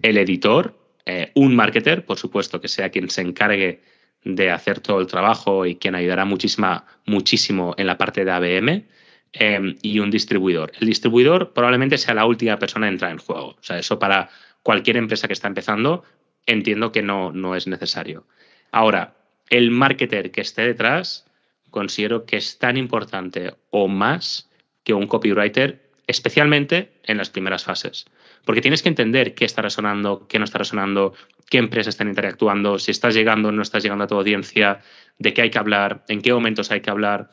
el 0.01 0.17
editor, 0.17 0.79
eh, 1.05 1.31
un 1.35 1.55
marketer, 1.57 2.07
por 2.07 2.17
supuesto, 2.17 2.63
que 2.63 2.69
sea 2.69 2.89
quien 2.89 3.11
se 3.11 3.21
encargue 3.21 3.83
de 4.25 4.51
hacer 4.51 4.81
todo 4.81 4.99
el 4.99 5.07
trabajo 5.09 5.67
y 5.67 5.77
quien 5.77 5.95
ayudará 5.95 6.25
muchísima, 6.25 6.87
muchísimo 7.05 7.75
en 7.77 7.87
la 7.87 7.99
parte 7.99 8.25
de 8.25 8.31
ABM, 8.31 8.87
em, 9.35 9.77
y 9.83 9.99
un 9.99 10.11
distribuidor. 10.11 10.73
El 10.81 10.87
distribuidor 10.87 11.53
probablemente 11.53 11.99
sea 11.99 12.15
la 12.15 12.25
última 12.25 12.59
persona 12.59 12.89
en 12.89 12.95
entrar 12.95 13.11
en 13.11 13.19
juego. 13.19 13.49
O 13.49 13.63
sea, 13.63 13.79
eso 13.79 13.99
para 13.99 14.31
cualquier 14.63 14.97
empresa 14.97 15.27
que 15.27 15.35
está 15.35 15.49
empezando, 15.49 16.03
entiendo 16.47 16.93
que 16.93 17.03
no, 17.03 17.31
no 17.31 17.55
es 17.55 17.67
necesario. 17.67 18.27
Ahora, 18.73 19.15
el 19.49 19.71
marketer 19.71 20.31
que 20.31 20.41
esté 20.41 20.63
detrás, 20.63 21.27
considero 21.71 22.25
que 22.25 22.37
es 22.37 22.59
tan 22.59 22.77
importante 22.77 23.55
o 23.71 23.89
más 23.89 24.51
que 24.85 24.95
un 24.95 25.07
copywriter 25.07 25.91
especialmente 26.07 26.93
en 27.05 27.19
las 27.19 27.31
primeras 27.31 27.65
fases. 27.65 28.07
Porque 28.45 28.61
tienes 28.61 28.83
que 28.83 28.89
entender 28.89 29.35
qué 29.35 29.45
está 29.45 29.63
resonando, 29.63 30.27
qué 30.29 30.39
no 30.39 30.45
está 30.45 30.59
resonando, 30.59 31.15
qué 31.49 31.59
empresas 31.59 31.95
están 31.95 32.09
interactuando, 32.09 32.79
si 32.79 32.91
estás 32.91 33.15
llegando 33.15 33.49
o 33.49 33.53
no 33.53 33.63
estás 33.63 33.83
llegando 33.83 34.05
a 34.05 34.07
tu 34.09 34.17
audiencia, 34.17 34.81
de 35.19 35.33
qué 35.33 35.43
hay 35.43 35.51
que 35.51 35.59
hablar, 35.59 36.05
en 36.09 36.21
qué 36.21 36.33
momentos 36.33 36.71
hay 36.71 36.81
que 36.81 36.91
hablar. 36.91 37.31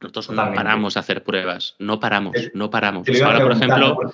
Nosotros 0.00 0.30
no 0.30 0.54
paramos 0.54 0.96
a 0.96 1.00
hacer 1.00 1.22
pruebas, 1.22 1.76
no 1.78 2.00
paramos, 2.00 2.34
no 2.54 2.70
paramos. 2.70 3.06
Ahora, 3.22 3.40
por 3.40 3.52
ejemplo, 3.52 4.12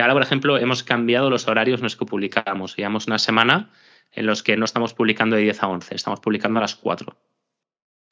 ahora, 0.00 0.12
por 0.12 0.22
ejemplo, 0.22 0.58
hemos 0.58 0.82
cambiado 0.84 1.28
los 1.28 1.48
horarios 1.48 1.80
en 1.80 1.84
los 1.84 1.96
que 1.96 2.06
publicamos. 2.06 2.76
Llevamos 2.76 3.06
una 3.06 3.18
semana 3.18 3.70
en 4.12 4.26
los 4.26 4.42
que 4.42 4.56
no 4.56 4.64
estamos 4.64 4.94
publicando 4.94 5.36
de 5.36 5.42
10 5.42 5.62
a 5.62 5.68
11, 5.68 5.94
estamos 5.94 6.20
publicando 6.20 6.58
a 6.58 6.62
las 6.62 6.76
4 6.76 7.16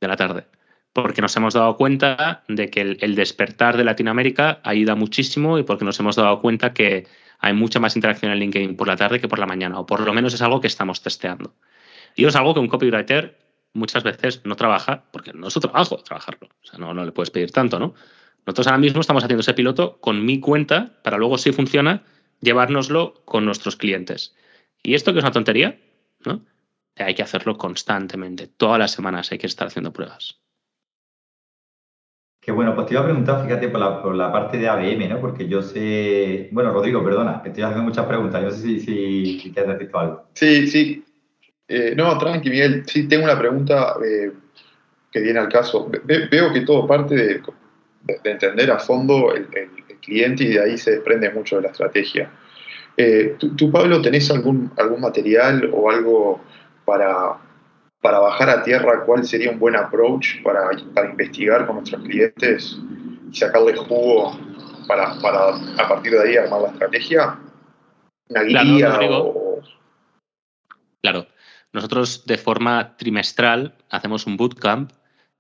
de 0.01 0.09
la 0.09 0.17
tarde 0.17 0.47
porque 0.93 1.23
nos 1.23 1.37
hemos 1.37 1.55
dado 1.55 1.77
cuenta 1.77 2.43
de 2.49 2.69
que 2.69 2.81
el, 2.81 3.15
despertar 3.15 3.77
de 3.77 3.85
Latinoamérica 3.85 4.61
ayuda 4.65 4.95
muchísimo 4.95 5.59
y 5.59 5.63
porque 5.63 5.85
nos 5.85 5.99
hemos 6.01 6.17
dado 6.17 6.41
cuenta 6.41 6.73
que 6.73 7.07
hay 7.39 7.53
mucha 7.53 7.81
más 7.81 7.97
interacción 7.97 8.33
en 8.33 8.39
LinkedIn 8.39 8.77
por 8.77 8.89
la 8.89 8.97
tarde 8.97 9.21
que 9.21 9.29
por 9.29 9.39
la 9.39 9.47
mañana, 9.47 9.79
o 9.79 9.87
por 9.87 10.01
lo 10.01 10.13
menos 10.13 10.35
es 10.35 10.43
algo 10.43 10.61
que 10.61 10.67
estamos 10.67 11.01
testeando. 11.01 11.55
Y 12.17 12.25
es 12.25 12.37
algo 12.37 12.55
que 12.55 12.61
un 12.61 12.69
copywriter 12.69 13.39
muchas 13.73 14.03
veces 14.03 14.43
no 14.45 14.57
trabaja, 14.57 15.05
porque 15.13 15.33
no 15.33 15.47
es 15.47 15.55
su 15.55 15.61
trabajo 15.61 15.97
trabajarlo, 15.99 16.49
o 16.49 16.67
sea, 16.67 16.79
no, 16.79 16.93
no 16.93 17.05
le 17.05 17.13
puedes 17.13 17.31
pedir 17.31 17.53
tanto, 17.53 17.79
¿no? 17.79 17.95
Nosotros 18.45 18.67
ahora 18.67 18.79
mismo 18.79 19.01
estamos 19.01 19.23
haciendo 19.23 19.43
ese 19.43 19.55
piloto 19.55 19.99
con 20.01 20.25
mi 20.25 20.41
cuenta 20.41 21.01
para 21.05 21.19
luego, 21.19 21.39
si 21.39 21.53
funciona, 21.53 22.03
llevárnoslo 22.41 23.23
con 23.25 23.45
nuestros 23.45 23.77
clientes. 23.77 24.35
Y 24.83 24.95
esto 24.95 25.13
que 25.13 25.21
es 25.21 25.25
una 25.25 25.33
tontería, 25.33 25.79
¿no? 26.25 26.45
Hay 26.97 27.15
que 27.15 27.23
hacerlo 27.23 27.57
constantemente. 27.57 28.47
Todas 28.47 28.79
las 28.79 28.91
semanas 28.91 29.33
hay 29.33 29.39
que 29.39 29.47
estar 29.47 29.69
haciendo 29.69 29.93
pruebas. 29.93 30.41
Qué 32.41 32.53
bueno, 32.53 32.75
pues 32.75 32.87
te 32.87 32.95
iba 32.95 33.03
a 33.03 33.05
preguntar, 33.05 33.45
fíjate, 33.45 33.69
por 33.69 33.81
la, 33.81 34.03
por 34.03 34.15
la 34.15 34.33
parte 34.33 34.57
de 34.57 34.69
ABM, 34.69 35.09
¿no? 35.11 35.21
Porque 35.21 35.47
yo 35.47 35.61
sé. 35.61 36.49
Bueno, 36.53 36.73
Rodrigo, 36.73 37.05
perdona, 37.05 37.43
que 37.43 37.51
estoy 37.51 37.65
haciendo 37.65 37.85
muchas 37.85 38.07
preguntas. 38.07 38.41
Yo 38.41 38.49
no 38.49 38.55
sé 38.55 38.63
si, 38.63 38.81
si, 38.81 39.53
quieres 39.53 39.79
decir 39.79 39.91
algo. 39.95 40.25
Sí, 40.33 40.67
sí. 40.67 41.05
Eh, 41.69 41.95
no, 41.95 42.17
tranqui, 42.17 42.49
Miguel. 42.49 42.85
Sí, 42.87 43.07
tengo 43.07 43.25
una 43.25 43.39
pregunta 43.39 43.95
eh, 44.05 44.33
que 45.13 45.21
viene 45.21 45.39
al 45.39 45.49
caso. 45.49 45.91
veo 46.05 46.53
que 46.53 46.63
todo 46.63 46.87
parte 46.87 47.15
de, 47.15 47.43
entender 48.25 48.71
a 48.71 48.79
fondo 48.79 49.35
el, 49.35 49.49
cliente 50.01 50.45
y 50.45 50.49
de 50.55 50.61
ahí 50.61 50.79
se 50.79 50.93
desprende 50.93 51.31
mucho 51.31 51.57
de 51.57 51.63
la 51.63 51.69
estrategia. 51.69 52.31
Eh, 53.03 53.37
¿tú, 53.39 53.71
Pablo, 53.71 54.03
tenés 54.03 54.31
algún, 54.31 54.71
algún 54.77 55.01
material 55.01 55.71
o 55.73 55.91
algo 55.91 56.39
para, 56.85 57.39
para 58.03 58.19
bajar 58.19 58.51
a 58.51 58.63
tierra 58.63 59.05
cuál 59.07 59.25
sería 59.25 59.51
un 59.51 59.59
buen 59.59 59.75
approach 59.75 60.43
para, 60.43 60.69
investigar 61.09 61.67
con 61.67 61.77
nuestros 61.77 62.03
clientes 62.03 62.79
y 63.31 63.35
sacarle 63.35 63.75
jugo 63.75 64.39
para, 64.87 65.13
a 65.13 65.89
partir 65.89 66.13
de 66.13 66.21
ahí 66.21 66.37
armar 66.37 66.61
la 66.61 66.69
estrategia? 66.69 67.39
¿Una 68.29 68.43
guía 68.43 68.99
claro, 68.99 69.63
Claro. 71.01 71.27
Nosotros 71.73 72.27
de 72.27 72.37
forma 72.37 72.99
trimestral 72.99 73.77
hacemos 73.89 74.27
un 74.27 74.37
bootcamp 74.37 74.93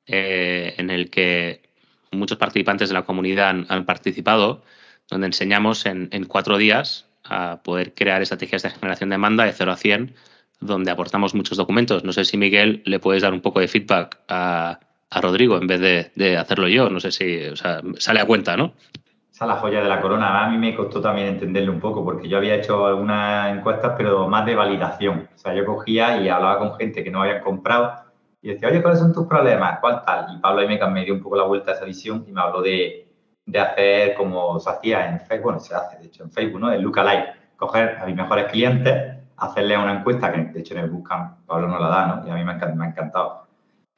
eh, 0.06 0.74
en 0.78 0.88
el 0.88 1.10
que 1.10 1.68
muchos 2.10 2.38
participantes 2.38 2.88
de 2.88 2.94
la 2.94 3.04
comunidad 3.04 3.50
han, 3.68 3.84
participado, 3.84 4.62
donde 5.10 5.26
enseñamos 5.26 5.84
en, 5.84 6.08
en, 6.12 6.24
cuatro 6.24 6.56
días 6.56 7.09
a 7.30 7.62
poder 7.62 7.94
crear 7.94 8.20
estrategias 8.20 8.62
de 8.62 8.70
generación 8.70 9.08
de 9.08 9.14
demanda 9.14 9.44
de 9.44 9.52
0 9.52 9.72
a 9.72 9.76
100 9.76 10.14
donde 10.60 10.90
aportamos 10.90 11.34
muchos 11.34 11.56
documentos. 11.56 12.04
No 12.04 12.12
sé 12.12 12.24
si, 12.24 12.36
Miguel, 12.36 12.82
le 12.84 13.00
puedes 13.00 13.22
dar 13.22 13.32
un 13.32 13.40
poco 13.40 13.60
de 13.60 13.68
feedback 13.68 14.18
a, 14.28 14.78
Rodrigo 15.20 15.56
en 15.56 15.66
vez 15.66 16.12
de, 16.14 16.36
hacerlo 16.36 16.68
yo. 16.68 16.88
No 16.88 17.00
sé 17.00 17.10
si 17.10 17.40
sale 17.98 18.20
a 18.20 18.26
cuenta, 18.26 18.56
¿no? 18.56 18.74
Esa 19.32 19.44
es 19.44 19.48
la 19.48 19.56
joya 19.56 19.82
de 19.82 19.88
la 19.88 20.00
corona. 20.00 20.44
A 20.44 20.48
mí 20.50 20.58
me 20.58 20.76
costó 20.76 21.00
también 21.00 21.28
entenderle 21.28 21.70
un 21.70 21.80
poco, 21.80 22.04
porque 22.04 22.28
yo 22.28 22.36
había 22.36 22.54
hecho 22.54 22.86
algunas 22.86 23.56
encuestas, 23.56 23.94
pero 23.96 24.28
más 24.28 24.46
de 24.46 24.54
validación. 24.54 25.28
O 25.34 25.38
sea, 25.38 25.54
yo 25.54 25.64
cogía 25.64 26.20
y 26.20 26.28
hablaba 26.28 26.58
con 26.58 26.76
gente 26.76 27.02
que 27.02 27.10
no 27.10 27.22
habían 27.22 27.42
comprado 27.42 27.92
y 28.42 28.50
decía, 28.50 28.68
oye, 28.68 28.82
¿cuáles 28.82 29.00
son 29.00 29.12
tus 29.12 29.26
problemas? 29.26 29.80
¿Cuál 29.80 30.02
tal? 30.04 30.36
Y 30.36 30.38
Pablo 30.38 30.60
ahí 30.60 30.68
me, 30.68 31.04
dio 31.04 31.14
un 31.14 31.22
poco 31.22 31.36
la 31.36 31.44
vuelta 31.44 31.72
a 31.72 31.74
esa 31.74 31.84
visión 31.84 32.24
y 32.28 32.32
me 32.32 32.40
habló 32.40 32.62
de, 32.62 33.08
hacer 33.58 34.14
como 34.14 34.60
se 34.60 34.70
hacía 34.70 35.08
en 35.08 35.20
Facebook, 35.20 35.44
bueno, 35.44 35.60
se 35.60 35.74
hace 35.74 35.98
de 35.98 36.06
hecho 36.06 36.24
en 36.24 36.30
Facebook, 36.30 36.60
¿no? 36.60 36.72
El 36.72 36.82
Lookalike, 36.82 37.56
coger 37.56 37.98
a 38.00 38.06
mis 38.06 38.16
mejores 38.16 38.50
clientes 38.50 39.20
hacerle 39.40 39.76
una 39.76 39.98
encuesta, 39.98 40.32
que 40.32 40.44
de 40.44 40.60
hecho 40.60 40.74
en 40.74 40.80
el 40.80 40.90
Buscan 40.90 41.36
Pablo 41.46 41.66
no 41.68 41.78
la 41.78 41.88
da, 41.88 42.06
¿no? 42.06 42.26
Y 42.26 42.30
a 42.30 42.34
mí 42.34 42.44
me 42.44 42.52
ha, 42.52 42.88
encantado. 42.88 43.46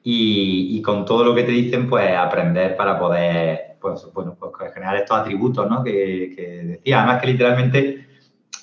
Y, 0.01 0.81
con 0.81 1.05
todo 1.05 1.23
lo 1.23 1.35
que 1.35 1.43
te 1.43 1.51
dicen, 1.51 1.87
pues 1.87 2.15
aprender 2.15 2.75
para 2.75 2.97
poder, 2.97 3.77
pues, 3.79 4.07
bueno, 4.13 4.35
pues 4.35 4.73
generar 4.73 4.97
estos 4.97 5.17
atributos, 5.17 5.69
¿no? 5.69 5.83
Que, 5.83 6.63
decía. 6.65 6.99
Además 6.99 7.21
que 7.21 7.27
literalmente 7.27 8.07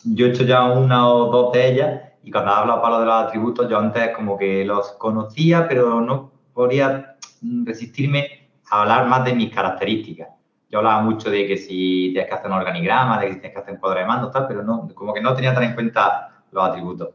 yo 0.04 0.26
he 0.26 0.30
hecho 0.30 0.44
ya 0.44 0.64
una 0.64 1.08
o 1.08 1.30
dos 1.30 1.52
de 1.52 1.68
ellas 1.72 2.00
Y 2.22 2.30
cuando 2.30 2.50
has 2.50 2.58
hablado, 2.58 2.82
Pablo, 2.82 3.00
de 3.00 3.06
los 3.06 3.14
atributos, 3.14 3.68
yo 3.68 3.78
antes 3.78 4.10
como 4.16 4.36
que 4.38 4.64
los 4.64 4.92
conocía, 4.92 5.68
pero 5.68 6.00
no 6.00 6.32
podía 6.54 7.16
resistirme 7.64 8.50
a 8.70 8.82
hablar 8.82 9.06
más 9.06 9.24
de 9.24 9.34
mis 9.34 9.50
características. 9.54 10.28
Yo 10.70 10.78
hablaba 10.78 11.02
mucho 11.02 11.30
de 11.30 11.48
que 11.48 11.56
si 11.56 12.10
tienes 12.12 12.28
que 12.28 12.34
hacer 12.34 12.46
un 12.46 12.58
organigrama, 12.58 13.18
de 13.18 13.26
que 13.26 13.32
si 13.34 13.40
tienes 13.40 13.56
que 13.56 13.60
hacer 13.60 13.74
un 13.74 13.80
cuadro 13.80 13.98
de 13.98 14.06
mando, 14.06 14.30
tal, 14.30 14.46
pero 14.46 14.62
no, 14.62 14.88
como 14.94 15.12
que 15.12 15.20
no 15.20 15.34
tenía 15.34 15.52
tan 15.52 15.64
en 15.64 15.74
cuenta 15.74 16.30
los 16.52 16.64
atributos. 16.64 17.08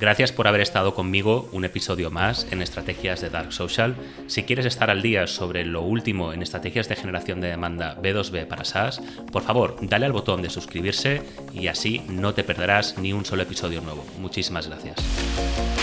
Gracias 0.00 0.32
por 0.32 0.48
haber 0.48 0.60
estado 0.60 0.94
conmigo 0.94 1.48
un 1.52 1.64
episodio 1.64 2.10
más 2.10 2.50
en 2.50 2.62
Estrategias 2.62 3.20
de 3.20 3.30
Dark 3.30 3.52
Social. 3.52 3.94
Si 4.26 4.42
quieres 4.42 4.66
estar 4.66 4.90
al 4.90 5.02
día 5.02 5.26
sobre 5.26 5.64
lo 5.64 5.82
último 5.82 6.32
en 6.32 6.42
estrategias 6.42 6.88
de 6.88 6.96
generación 6.96 7.40
de 7.40 7.48
demanda 7.48 7.96
B2B 8.02 8.46
para 8.46 8.64
SaaS, 8.64 9.00
por 9.30 9.42
favor, 9.42 9.76
dale 9.82 10.06
al 10.06 10.12
botón 10.12 10.42
de 10.42 10.50
suscribirse 10.50 11.22
y 11.52 11.68
así 11.68 12.02
no 12.08 12.34
te 12.34 12.42
perderás 12.42 12.98
ni 12.98 13.12
un 13.12 13.24
solo 13.24 13.42
episodio 13.42 13.82
nuevo. 13.82 14.04
Muchísimas 14.18 14.68
gracias. 14.68 15.73